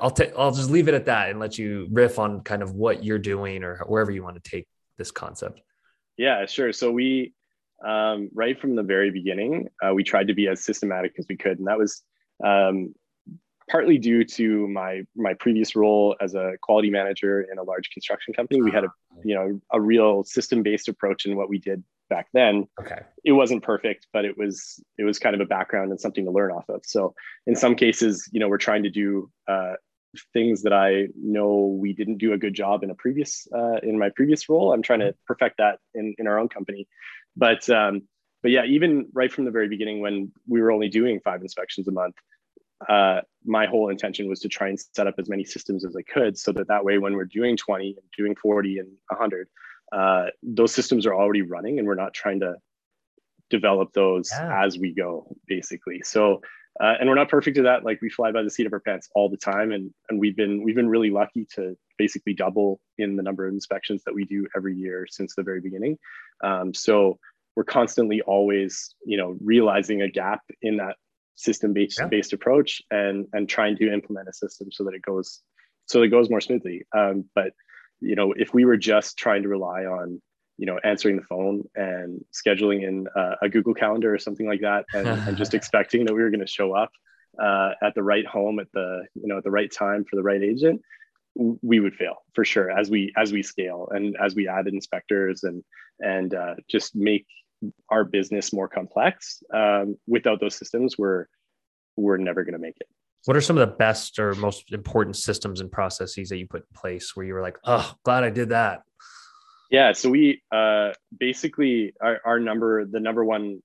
[0.00, 2.74] i'll take i'll just leave it at that and let you riff on kind of
[2.74, 4.66] what you're doing or wherever you want to take
[4.98, 5.60] this concept.
[6.18, 6.72] Yeah sure.
[6.72, 7.32] So we
[7.84, 11.36] um, right from the very beginning uh, we tried to be as systematic as we
[11.36, 12.02] could and that was
[12.44, 12.94] um,
[13.72, 18.34] partly due to my my previous role as a quality manager in a large construction
[18.34, 18.60] company.
[18.60, 19.20] We had a ah.
[19.24, 22.68] you know a real system based approach in what we did back then.
[22.78, 23.00] Okay.
[23.24, 26.30] It wasn't perfect, but it was it was kind of a background and something to
[26.30, 26.82] learn off of.
[26.84, 27.14] So
[27.46, 29.74] in some cases, you know, we're trying to do uh,
[30.34, 33.98] things that I know we didn't do a good job in a previous uh, in
[33.98, 34.74] my previous role.
[34.74, 36.86] I'm trying to perfect that in in our own company,
[37.36, 38.02] but um,
[38.42, 41.88] but yeah, even right from the very beginning when we were only doing five inspections
[41.88, 42.16] a month,
[42.88, 46.02] uh, my whole intention was to try and set up as many systems as I
[46.02, 49.48] could so that that way when we're doing 20 and doing 40 and 100,
[49.92, 52.54] uh, those systems are already running and we're not trying to
[53.50, 54.64] develop those yeah.
[54.64, 56.00] as we go basically.
[56.04, 56.40] So,
[56.80, 57.84] uh, and we're not perfect at that.
[57.84, 59.72] Like we fly by the seat of our pants all the time.
[59.72, 63.52] And, and we've been, we've been really lucky to basically double in the number of
[63.52, 65.98] inspections that we do every year since the very beginning.
[66.42, 67.18] Um, so
[67.54, 70.96] we're constantly always, you know, realizing a gap in that
[71.34, 72.06] system based yeah.
[72.06, 75.40] based approach and and trying to implement a system so that it goes
[75.86, 77.52] so it goes more smoothly um, but
[78.00, 80.20] you know if we were just trying to rely on
[80.58, 84.60] you know answering the phone and scheduling in uh, a google calendar or something like
[84.60, 86.90] that and, and just expecting that we were going to show up
[87.42, 90.22] uh, at the right home at the you know at the right time for the
[90.22, 90.82] right agent
[91.34, 95.44] we would fail for sure as we as we scale and as we add inspectors
[95.44, 95.64] and
[96.00, 97.26] and uh, just make
[97.88, 99.42] our business more complex.
[99.52, 101.26] Um, without those systems, we're
[101.96, 102.86] we're never going to make it.
[103.24, 106.62] What are some of the best or most important systems and processes that you put
[106.62, 108.82] in place where you were like, oh, glad I did that?
[109.70, 113.62] Yeah, so we uh, basically our, our number the number one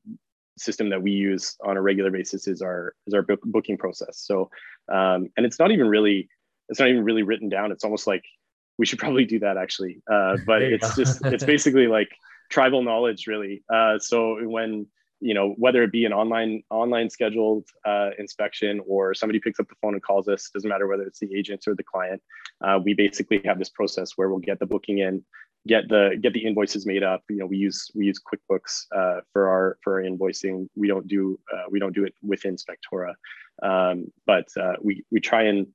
[0.57, 4.19] system that we use on a regular basis is our is our book, booking process.
[4.19, 4.49] So,
[4.91, 6.29] um, and it's not even really
[6.69, 7.71] it's not even really written down.
[7.71, 8.23] It's almost like
[8.77, 10.01] we should probably do that actually.
[10.09, 12.09] Uh, but it's just it's basically like
[12.49, 13.63] tribal knowledge really.
[13.73, 14.87] Uh, so when
[15.19, 19.67] you know whether it be an online online scheduled uh, inspection or somebody picks up
[19.67, 22.21] the phone and calls us doesn't matter whether it's the agent or the client
[22.63, 25.23] uh, we basically have this process where we'll get the booking in
[25.65, 27.23] get the get the invoices made up.
[27.29, 30.67] You know we use we use quickbooks uh, for our for our invoicing.
[30.75, 33.15] We don't do uh, we don't do it within spectora
[33.63, 35.67] um, but uh, we we try and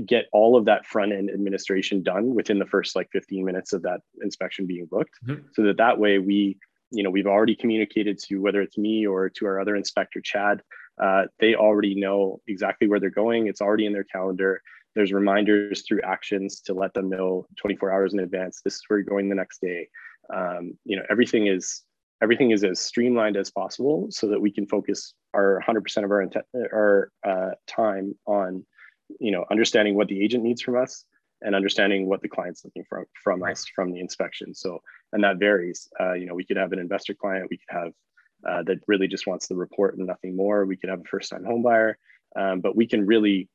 [0.00, 3.82] get all of that front end administration done within the first like 15 minutes of
[3.82, 5.14] that inspection being booked.
[5.26, 5.46] Mm-hmm.
[5.52, 6.58] so that that way we
[6.90, 10.62] you know we've already communicated to whether it's me or to our other inspector chad
[11.00, 13.46] uh, they already know exactly where they're going.
[13.46, 14.60] It's already in their calendar.
[14.94, 18.98] There's reminders through actions to let them know 24 hours in advance this is where
[18.98, 19.88] you're going the next day.
[20.34, 21.82] Um, you know everything is
[22.22, 26.28] everything is as streamlined as possible so that we can focus our 100% of our,
[26.54, 28.64] our uh, time on
[29.18, 31.04] you know understanding what the agent needs from us
[31.42, 34.54] and understanding what the client's looking from from us from the inspection.
[34.54, 34.80] So
[35.12, 35.88] and that varies.
[35.98, 37.92] Uh, you know we could have an investor client we could have
[38.48, 40.64] uh, that really just wants the report and nothing more.
[40.64, 41.98] We could have a first time home buyer.
[42.36, 43.48] Um, but we can really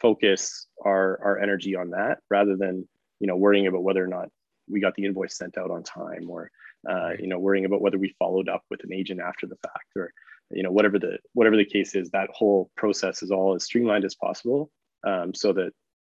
[0.00, 2.88] focus our our energy on that rather than
[3.18, 4.28] you know worrying about whether or not
[4.68, 6.50] we got the invoice sent out on time or
[6.88, 9.86] uh, you know worrying about whether we followed up with an agent after the fact
[9.96, 10.12] or
[10.50, 14.04] you know whatever the whatever the case is that whole process is all as streamlined
[14.04, 14.70] as possible
[15.06, 15.72] um, so that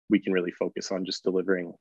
[0.10, 1.74] we can really focus on just delivering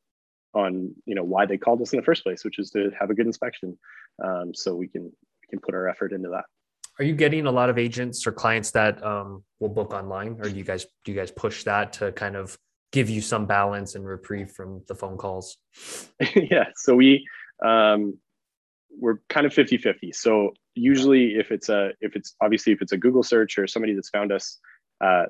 [0.55, 3.11] on you know why they called us in the first place which is to have
[3.11, 3.77] a good inspection.
[4.23, 6.45] Um, so we can we can put our effort into that.
[6.99, 10.37] Are you getting a lot of agents or clients that um, will book online?
[10.41, 12.57] Or do you guys do you guys push that to kind of
[12.93, 15.57] give you some balance and reprieve from the phone calls?
[16.37, 17.27] Yeah so we
[17.65, 18.19] um,
[18.97, 22.93] we're kind of 50 50 so usually if it's a if it's obviously if it's
[22.93, 24.59] a google search or somebody that's found us
[25.01, 25.25] uh,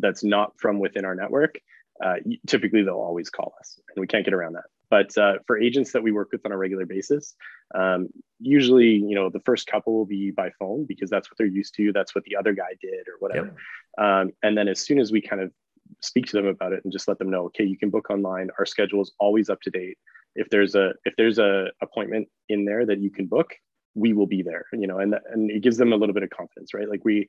[0.00, 1.58] that's not from within our network
[2.04, 2.14] uh,
[2.46, 4.64] typically they'll always call us and we can't get around that.
[4.90, 7.34] But uh, for agents that we work with on a regular basis
[7.74, 8.08] um,
[8.38, 11.74] usually you know the first couple will be by phone because that's what they're used
[11.74, 13.54] to that's what the other guy did or whatever.
[13.98, 14.06] Yep.
[14.06, 15.52] um, and then as soon as we kind of
[16.00, 18.48] speak to them about it and just let them know okay you can book online.
[18.58, 19.98] Our schedule is always up to date.
[20.34, 23.54] If there's a if there's a appointment in there that you can book
[23.94, 26.30] we will be there you know and and it gives them a little bit of
[26.30, 26.88] confidence right?
[26.88, 27.26] Like we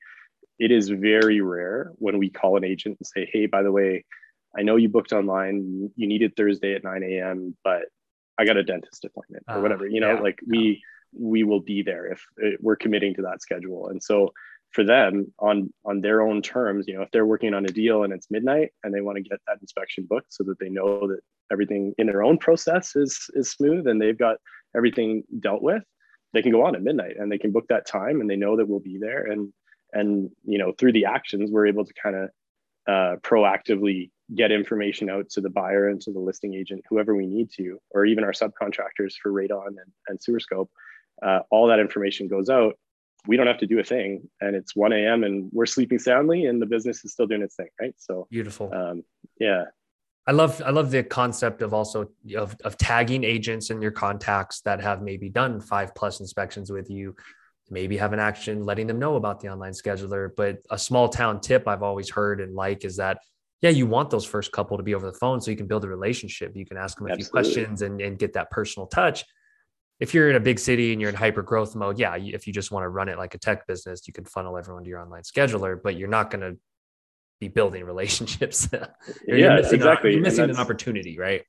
[0.60, 4.03] it is very rare when we call an agent and say hey by the way
[4.57, 5.89] i know you booked online.
[5.95, 7.84] You needed thursday at 9 a.m but
[8.38, 11.20] i got a dentist appointment or uh, whatever you know yeah, like we yeah.
[11.32, 13.88] we will be there if, if we're committing to that schedule.
[13.88, 14.32] And so
[14.72, 18.03] for them on on their own terms you know if they're working on a deal
[18.03, 21.07] and it's midnight and they want to get that inspection booked so that they know
[21.07, 24.38] that everything in their own process is is smooth and they've got
[24.76, 25.84] everything dealt with
[26.34, 28.57] they can go on at midnight and they can book that time and they know
[28.57, 29.26] that we'll be there.
[29.26, 29.51] And
[29.93, 32.29] and you know through the actions we're able to kind of
[32.87, 37.25] uh, proactively get information out to the buyer and to the listing agent whoever we
[37.25, 40.69] need to or even our subcontractors for radon and, and sewer scope.
[41.21, 42.75] Uh, all that information goes out.
[43.27, 46.45] We don't have to do a thing and it's 1 a.m and we're sleeping soundly
[46.45, 47.93] and the business is still doing its thing right?
[47.97, 48.73] So beautiful.
[48.73, 49.03] um,
[49.39, 49.65] yeah.
[50.29, 54.61] I love I love the concept of also of, of tagging agents and your contacts
[54.61, 57.15] that have maybe done five plus inspections with you,
[57.70, 60.30] maybe have an action letting them know about the online scheduler.
[60.36, 63.20] But a small town tip I've always heard and like is that
[63.61, 65.84] yeah, you want those first couple to be over the phone so you can build
[65.84, 66.55] a relationship.
[66.55, 67.24] You can ask them a Absolutely.
[67.24, 69.26] few questions and, and get that personal touch.
[69.99, 72.53] If you're in a big city and you're in hyper growth mode, yeah, if you
[72.53, 75.01] just want to run it like a tech business, you can funnel everyone to your
[75.01, 76.57] online scheduler, but you're not going to
[77.41, 78.70] be building relationships.
[79.28, 80.13] you're, yeah, missing exactly.
[80.13, 81.43] you're missing an opportunity, right?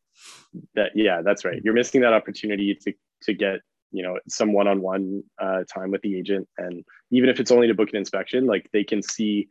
[0.75, 1.61] That yeah, that's right.
[1.63, 2.93] You're missing that opportunity to
[3.23, 3.61] to get
[3.91, 7.75] you know some one-on-one uh, time with the agent, and even if it's only to
[7.75, 9.49] book an inspection, like they can see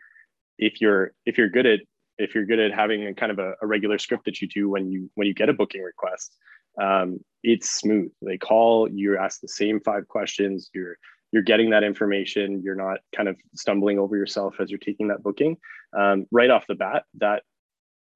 [0.58, 1.80] if you're if you're good at
[2.18, 4.70] if you're good at having a kind of a, a regular script that you do
[4.70, 6.36] when you when you get a booking request.
[6.82, 8.12] Um, it's smooth.
[8.22, 10.70] They call, you ask the same five questions.
[10.74, 10.98] You're
[11.32, 15.24] you're getting that information you're not kind of stumbling over yourself as you're taking that
[15.24, 15.58] booking
[15.98, 17.44] um, right off the bat that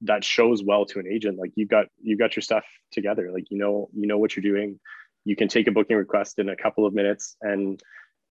[0.01, 3.45] that shows well to an agent like you've got you've got your stuff together like
[3.49, 4.79] you know you know what you're doing
[5.25, 7.81] you can take a booking request in a couple of minutes and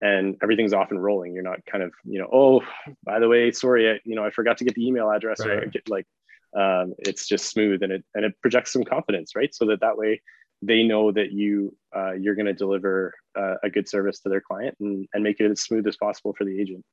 [0.01, 1.33] and everything's off and rolling.
[1.33, 2.63] You're not kind of you know oh
[3.05, 5.65] by the way sorry I, you know i forgot to get the email address right.
[5.65, 6.07] or get like
[6.55, 9.55] um, it's just smooth and it and it projects some confidence right?
[9.55, 10.21] So that that way
[10.61, 14.41] they know that you uh, you're going to deliver uh, a good service to their
[14.41, 16.85] client and, and make it as smooth as possible for the agent.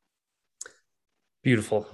[1.43, 1.87] Beautiful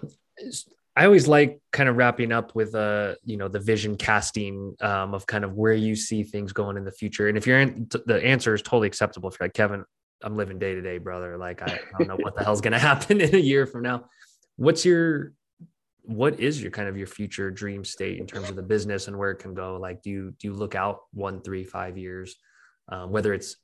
[0.96, 5.14] i always like kind of wrapping up with uh you know the vision casting um,
[5.14, 7.28] of kind of where you see things going in the future.
[7.28, 9.30] And if you're in the answer is totally acceptable.
[9.30, 9.84] If you're like kevin
[10.24, 11.38] i'm living day to day brother.
[11.38, 14.06] Like I, I don't know what the hell's to happen in a year from now.
[14.58, 15.34] What's your
[16.04, 19.18] what is your kind of your future dream state in terms of the business and
[19.18, 19.78] where it can go?
[19.78, 22.36] Like do you do you look out one three five years
[22.90, 23.58] um, whether it's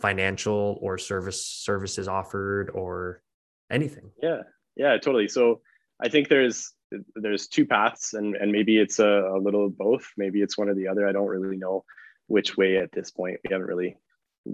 [0.00, 3.22] financial or service services offered or
[3.70, 4.10] anything?
[4.22, 4.42] Yeah.
[4.76, 5.28] Yeah totally.
[5.28, 5.60] So
[6.02, 6.72] i think there's
[7.16, 10.74] there's two paths and and maybe it's a, a little both maybe it's one or
[10.74, 11.84] the other i don't really know
[12.26, 13.96] which way at this point we haven't really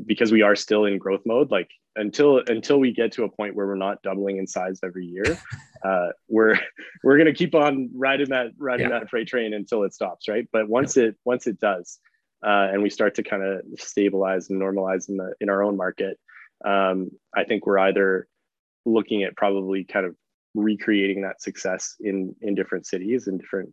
[0.07, 3.55] because we are still in growth mode like until until we get to a point
[3.55, 5.39] where we're not doubling in size every year
[5.85, 6.59] uh, we're
[7.03, 8.99] we're going to keep on riding that riding yeah.
[8.99, 11.05] that freight train until it stops right but once yeah.
[11.05, 11.99] it once it does
[12.45, 15.77] uh, and we start to kind of stabilize and normalize in the in our own
[15.77, 16.19] market
[16.65, 18.27] um, i think we're either
[18.87, 20.17] looking at probably kind of
[20.55, 23.73] recreating that success in in different cities and different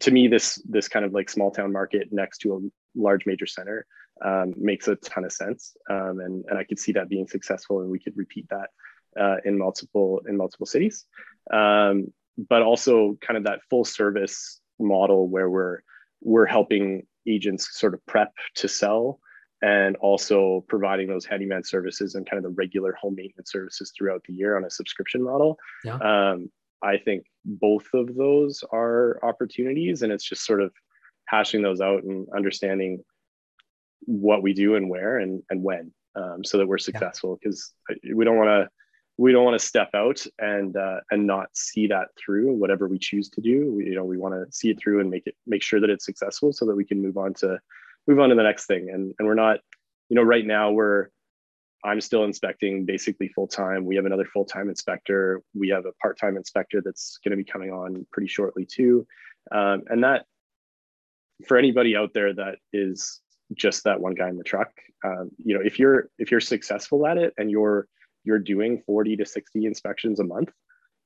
[0.00, 2.60] to me this this kind of like small town market next to a
[3.00, 3.86] large major center
[4.24, 5.76] um, makes a ton of sense.
[5.90, 8.70] Um, and, and I could see that being successful and we could repeat that
[9.20, 11.04] uh, in multiple in multiple cities.
[11.52, 15.80] Um, but also kind of that full service model where we're
[16.20, 19.20] we're helping agents sort of prep to sell
[19.62, 24.22] and also providing those handyman services and kind of the regular home maintenance services throughout
[24.26, 25.56] the year on a subscription model.
[25.84, 25.96] Yeah.
[25.96, 26.50] Um,
[26.82, 30.72] I think both of those are opportunities, and it's just sort of
[31.26, 33.02] hashing those out and understanding
[34.00, 37.38] what we do and where and and when, um, so that we're successful.
[37.40, 38.12] Because yeah.
[38.14, 38.68] we don't want to
[39.16, 42.98] we don't want to step out and uh, and not see that through whatever we
[42.98, 43.72] choose to do.
[43.72, 45.88] We, you know, we want to see it through and make it make sure that
[45.88, 47.58] it's successful, so that we can move on to
[48.06, 48.88] move on to the next thing.
[48.92, 49.58] And and we're not,
[50.08, 51.08] you know, right now we're
[51.84, 53.84] I'm still inspecting basically full time.
[53.84, 55.42] We have another full time inspector.
[55.54, 59.06] We have a part time inspector that's going to be coming on pretty shortly too.
[59.52, 60.24] Um, and that,
[61.46, 63.20] for anybody out there that is
[63.54, 64.70] just that one guy in the truck,
[65.04, 67.86] um, you know, if you're if you're successful at it and you're
[68.24, 70.50] you're doing 40 to 60 inspections a month,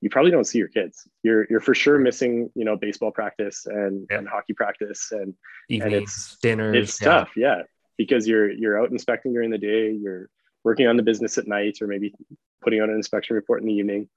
[0.01, 1.09] you probably don't see your kids.
[1.23, 5.35] You're you're for sure missing, you know, baseball practice and, and hockey practice and
[5.69, 6.77] Evenings, and it's dinners.
[6.77, 7.09] It's yeah.
[7.09, 7.63] tough, yeah,
[7.97, 9.93] because you're you're out inspecting during the day.
[9.93, 10.29] You're
[10.65, 12.15] working on the business at night or maybe
[12.63, 14.09] putting on an inspection report in the evening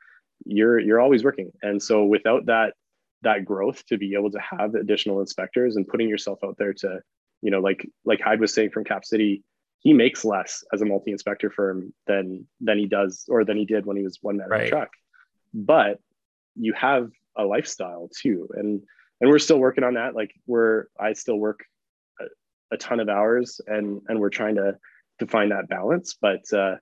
[0.46, 2.74] you're you're always working and so without that
[3.22, 7.00] that growth to be able to have additional inspectors and putting yourself out there to
[7.42, 9.44] you know like like hyde was saying from cap city
[9.80, 13.86] he makes less as a multi-inspector firm than than he does or than he did
[13.86, 14.70] when he was one man right.
[14.70, 14.90] truck
[15.54, 16.00] but
[16.56, 18.82] you have a lifestyle too and
[19.20, 21.62] and we're still working on that like we're i still work
[22.20, 22.26] a,
[22.76, 24.76] a ton of hours and and we're trying to
[25.22, 26.18] to find that balance.
[26.22, 26.76] But uh,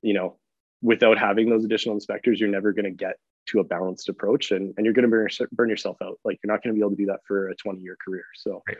[0.00, 0.38] you know,
[0.80, 3.16] without having those additional inspectors, you're never going to get
[3.48, 6.20] to a balanced approach, and and you're going to burn, burn yourself out.
[6.24, 8.24] Like you're not going to be able to do that for a 20 year career.
[8.36, 8.76] So right.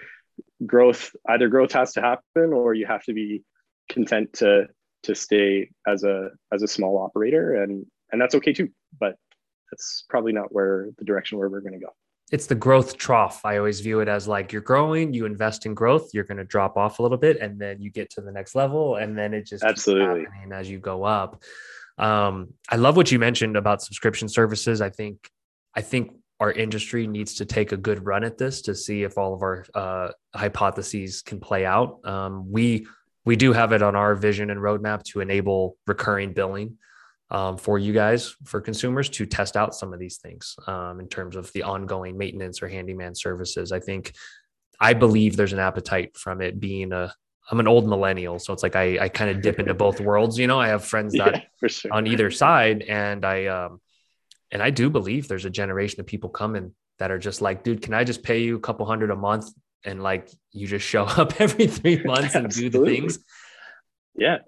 [0.64, 3.43] growth, either growth has to happen, or you have to be
[3.89, 4.68] content to
[5.05, 8.68] to stay as a as a small operator, and and that's okay too.
[9.00, 9.16] But
[9.70, 11.92] that's probably not where the direction where we're going to go
[12.32, 13.44] it's the growth trough.
[13.44, 16.44] I always view it as like you're growing, you invest in growth, you're going to
[16.44, 19.34] drop off a little bit, and then you get to the next level, and then
[19.34, 21.42] it just absolutely as you go up.
[21.98, 24.80] Um, I love what you mentioned about subscription services.
[24.80, 25.28] I think
[25.74, 29.18] I think our industry needs to take a good run at this to see if
[29.18, 32.04] all of our uh, hypotheses can play out.
[32.06, 32.86] Um, we
[33.26, 36.78] we do have it on our vision and roadmap to enable recurring billing
[37.33, 41.09] um, for you guys, for consumers to test out some of these things um, in
[41.09, 43.72] terms of the ongoing maintenance or handyman services.
[43.72, 44.12] I think,
[44.78, 47.12] I believe there's an appetite from it being a,
[47.51, 50.39] I'm an old millennial, so it's like I, I kind of dip into both worlds.
[50.39, 51.93] You know, I have friends that yeah, sure.
[51.93, 53.80] on either side, and I, um,
[54.51, 57.80] and I do believe there's a generation of people coming that are just like, dude,
[57.80, 59.51] can I just pay you a couple hundred a month
[59.85, 63.18] and like you just show up every three months and do the things?
[64.14, 64.39] Yeah,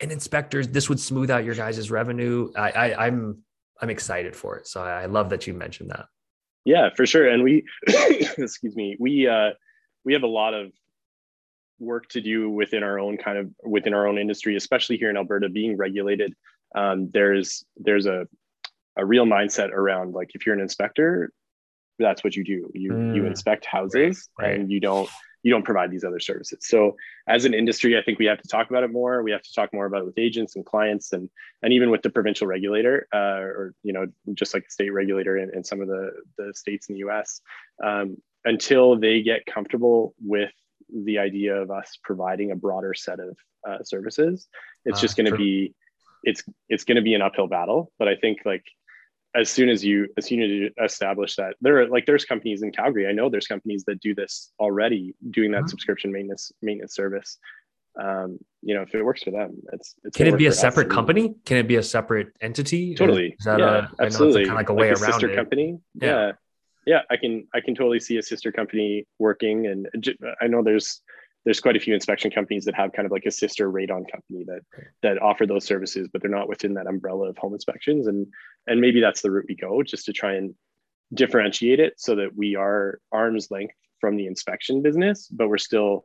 [0.00, 2.50] and inspectors, this would smooth out your guys' revenue.
[2.56, 3.42] I, I I'm
[3.80, 4.66] I'm excited for it.
[4.66, 6.06] So I, love that you mentioned that.
[6.64, 7.28] Yeah, for sure.
[7.28, 9.50] And we excuse me, we uh
[10.04, 10.72] we have a lot of
[11.78, 15.16] work to do within our own kind of within our own industry, especially here in
[15.16, 16.34] Alberta, being regulated.
[16.74, 18.26] Um, there's there's a
[18.96, 21.32] a real mindset around like if you're an inspector,
[21.98, 22.70] that's what you do.
[22.74, 23.14] You mm.
[23.14, 24.60] you inspect houses right, right.
[24.60, 25.08] and you don't
[25.48, 26.58] you don't provide these other services.
[26.60, 26.94] So
[27.26, 29.22] as an industry, I think we have to talk about it more.
[29.22, 31.30] We have to talk more about it with agents and clients and
[31.62, 35.38] and even with the provincial regulator uh, or you know just like a state regulator
[35.38, 37.40] in, in some of the, the states in the US
[37.82, 40.52] um, until they get comfortable with
[40.92, 43.34] the idea of us providing a broader set of
[43.66, 44.48] uh, services.
[44.84, 45.74] It's uh, just going to be
[46.24, 47.90] it's it's going to be an uphill battle.
[47.98, 48.66] But I think like
[49.34, 52.62] as soon as you as soon as you establish that there are like there's companies
[52.62, 55.68] in calgary i know there's companies that do this already doing that mm-hmm.
[55.68, 57.38] subscription maintenance maintenance service.
[58.00, 60.88] Um, you know if it works for them it's, it's can it be a separate
[60.88, 61.34] company?
[61.44, 62.94] Can it be a separate entity?
[62.94, 63.34] Totally.
[63.36, 64.44] is that yeah, a, absolutely.
[64.44, 65.34] kind of like a way like a around sister it.
[65.34, 65.80] company?
[65.94, 66.08] Yeah.
[66.08, 66.32] yeah.
[66.86, 69.88] Yeah i can i can totally see a sister company working and
[70.40, 71.02] i know there's
[71.44, 74.44] there's quite a few inspection companies that have kind of like a sister radon company
[74.46, 74.60] that
[75.02, 78.26] that offer those services but they're not within that umbrella of home inspections and
[78.68, 80.54] and maybe that's the route we go just to try and
[81.14, 86.04] differentiate it so that we are arm's length from the inspection business but we're still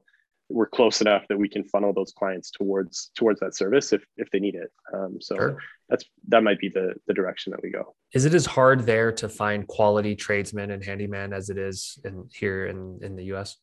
[0.49, 4.29] we're close enough that we can funnel those clients towards towards that service if if
[4.31, 5.57] they need it um, so sure.
[5.89, 9.11] that's that might be the the direction that we go is it as hard there
[9.11, 13.57] to find quality tradesmen and handyman as it is in here in in the us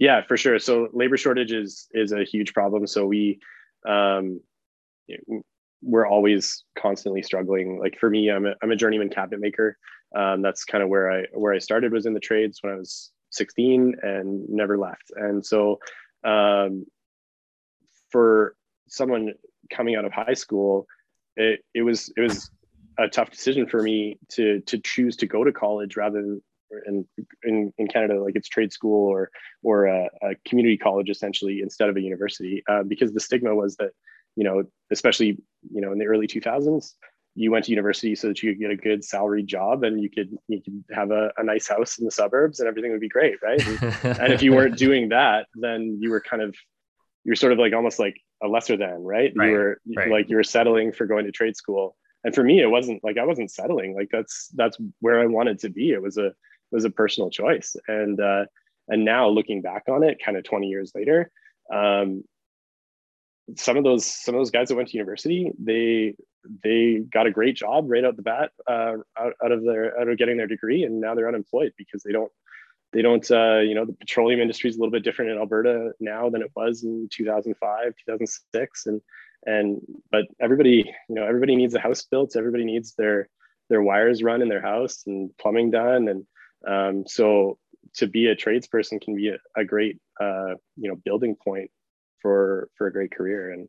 [0.00, 0.58] yeah, for sure.
[0.58, 2.86] So labor shortage is is a huge problem.
[2.86, 3.38] So we
[3.86, 4.40] um,
[5.82, 7.78] we're always constantly struggling.
[7.78, 9.76] Like for me, I'm a, I'm a journeyman cabinet maker.
[10.14, 12.76] Um, that's kind of where I where I started was in the trades when I
[12.76, 15.12] was 16 and never left.
[15.14, 15.78] And so
[16.24, 16.84] um,
[18.10, 18.56] for
[18.88, 19.34] someone
[19.70, 20.86] coming out of high school,
[21.36, 22.50] it, it was it was
[22.98, 26.42] a tough decision for me to to choose to go to college rather than
[26.86, 27.04] in,
[27.42, 29.30] in, in Canada, like it's trade school or
[29.62, 33.76] or a, a community college essentially instead of a university, uh, because the stigma was
[33.76, 33.90] that
[34.36, 35.38] you know, especially
[35.72, 36.94] you know in the early 2000s,
[37.34, 40.10] you went to university so that you could get a good salary job and you
[40.10, 43.08] could you could have a, a nice house in the suburbs and everything would be
[43.08, 43.64] great, right?
[43.66, 43.82] And,
[44.20, 46.54] and if you weren't doing that, then you were kind of
[47.24, 49.32] you're sort of like almost like a lesser than, right?
[49.36, 50.10] Right, You were right.
[50.10, 51.96] like you were settling for going to trade school.
[52.24, 53.94] And for me, it wasn't like I wasn't settling.
[53.94, 55.90] Like that's that's where I wanted to be.
[55.90, 56.34] It was a it
[56.72, 57.76] was a personal choice.
[57.88, 58.46] And uh
[58.88, 61.30] and now looking back on it, kind of 20 years later,
[61.72, 62.24] um,
[63.56, 66.14] some of those some of those guys that went to university, they
[66.64, 70.08] they got a great job right out the bat, uh, out, out of their out
[70.08, 72.32] of getting their degree, and now they're unemployed because they don't
[72.92, 75.92] they don't uh, you know the petroleum industry is a little bit different in Alberta
[76.00, 79.00] now than it was in 2005 2006 and
[79.46, 79.80] and
[80.10, 83.28] but everybody you know everybody needs a house built everybody needs their
[83.68, 86.26] their wires run in their house and plumbing done and
[86.66, 87.58] um, so
[87.94, 91.70] to be a tradesperson can be a, a great uh, you know building point
[92.22, 93.68] for for a great career and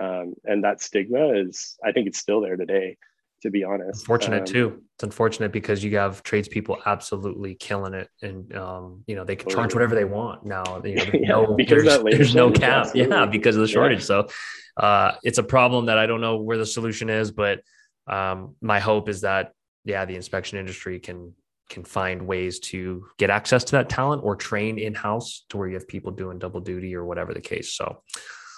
[0.00, 2.96] um, and that stigma is i think it's still there today
[3.42, 4.82] to be honest Unfortunate Um, too.
[4.94, 9.50] It's unfortunate because you have tradespeople absolutely killing it, and um, you know they can
[9.50, 10.80] charge whatever they want now.
[10.84, 12.92] You know, there's Yeah, no, because there's, that there's no cap.
[12.94, 13.74] Yeah, because of the Yeah.
[13.74, 14.04] shortage.
[14.04, 14.28] So
[14.76, 17.60] uh, it's a problem that I don't know where the solution is, but
[18.06, 19.52] um, my hope is that
[19.84, 21.34] yeah, the inspection industry can
[21.68, 25.68] can find ways to get access to that talent or train in house to where
[25.68, 27.74] you have people doing double duty or whatever the case.
[27.74, 28.02] So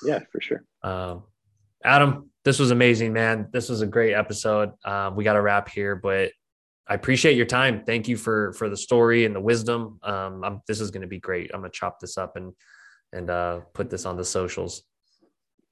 [0.04, 1.24] yeah for sure um,
[1.84, 3.48] Adam, this was amazing, man.
[3.52, 4.72] This was a great episode.
[4.84, 6.32] Um, we got to wrap here, but
[6.86, 7.84] I appreciate your time.
[7.84, 9.98] Thank you for for the story and the wisdom.
[10.02, 11.50] Um, I'm, this is going to be great.
[11.52, 12.52] I'm gonna chop this up and
[13.12, 14.82] and uh, put this on the socials.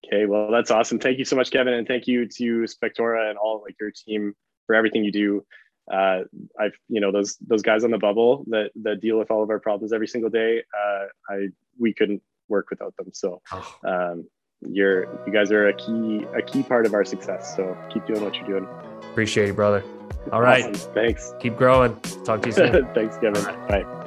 [0.07, 0.99] Okay, well, that's awesome.
[0.99, 4.35] Thank you so much, Kevin, and thank you to Spectora and all like your team
[4.66, 5.45] for everything you do.
[5.91, 6.20] Uh,
[6.59, 9.51] I've you know those those guys on the bubble that that deal with all of
[9.51, 10.62] our problems every single day.
[10.76, 13.09] Uh, I we couldn't work without them.
[13.12, 14.26] So Oh, um,
[14.61, 17.57] you're you guys are a key a key part of our success.
[17.57, 18.68] So keep doing what you're doing.
[19.11, 19.83] appreciate you, brother.
[20.30, 20.95] All right, Awesome.
[20.95, 21.35] Thanks.
[21.41, 21.97] keep growing.
[22.24, 22.87] Talk to you soon.
[22.95, 23.45] Thanks, Kevin.
[23.45, 23.99] All Bye.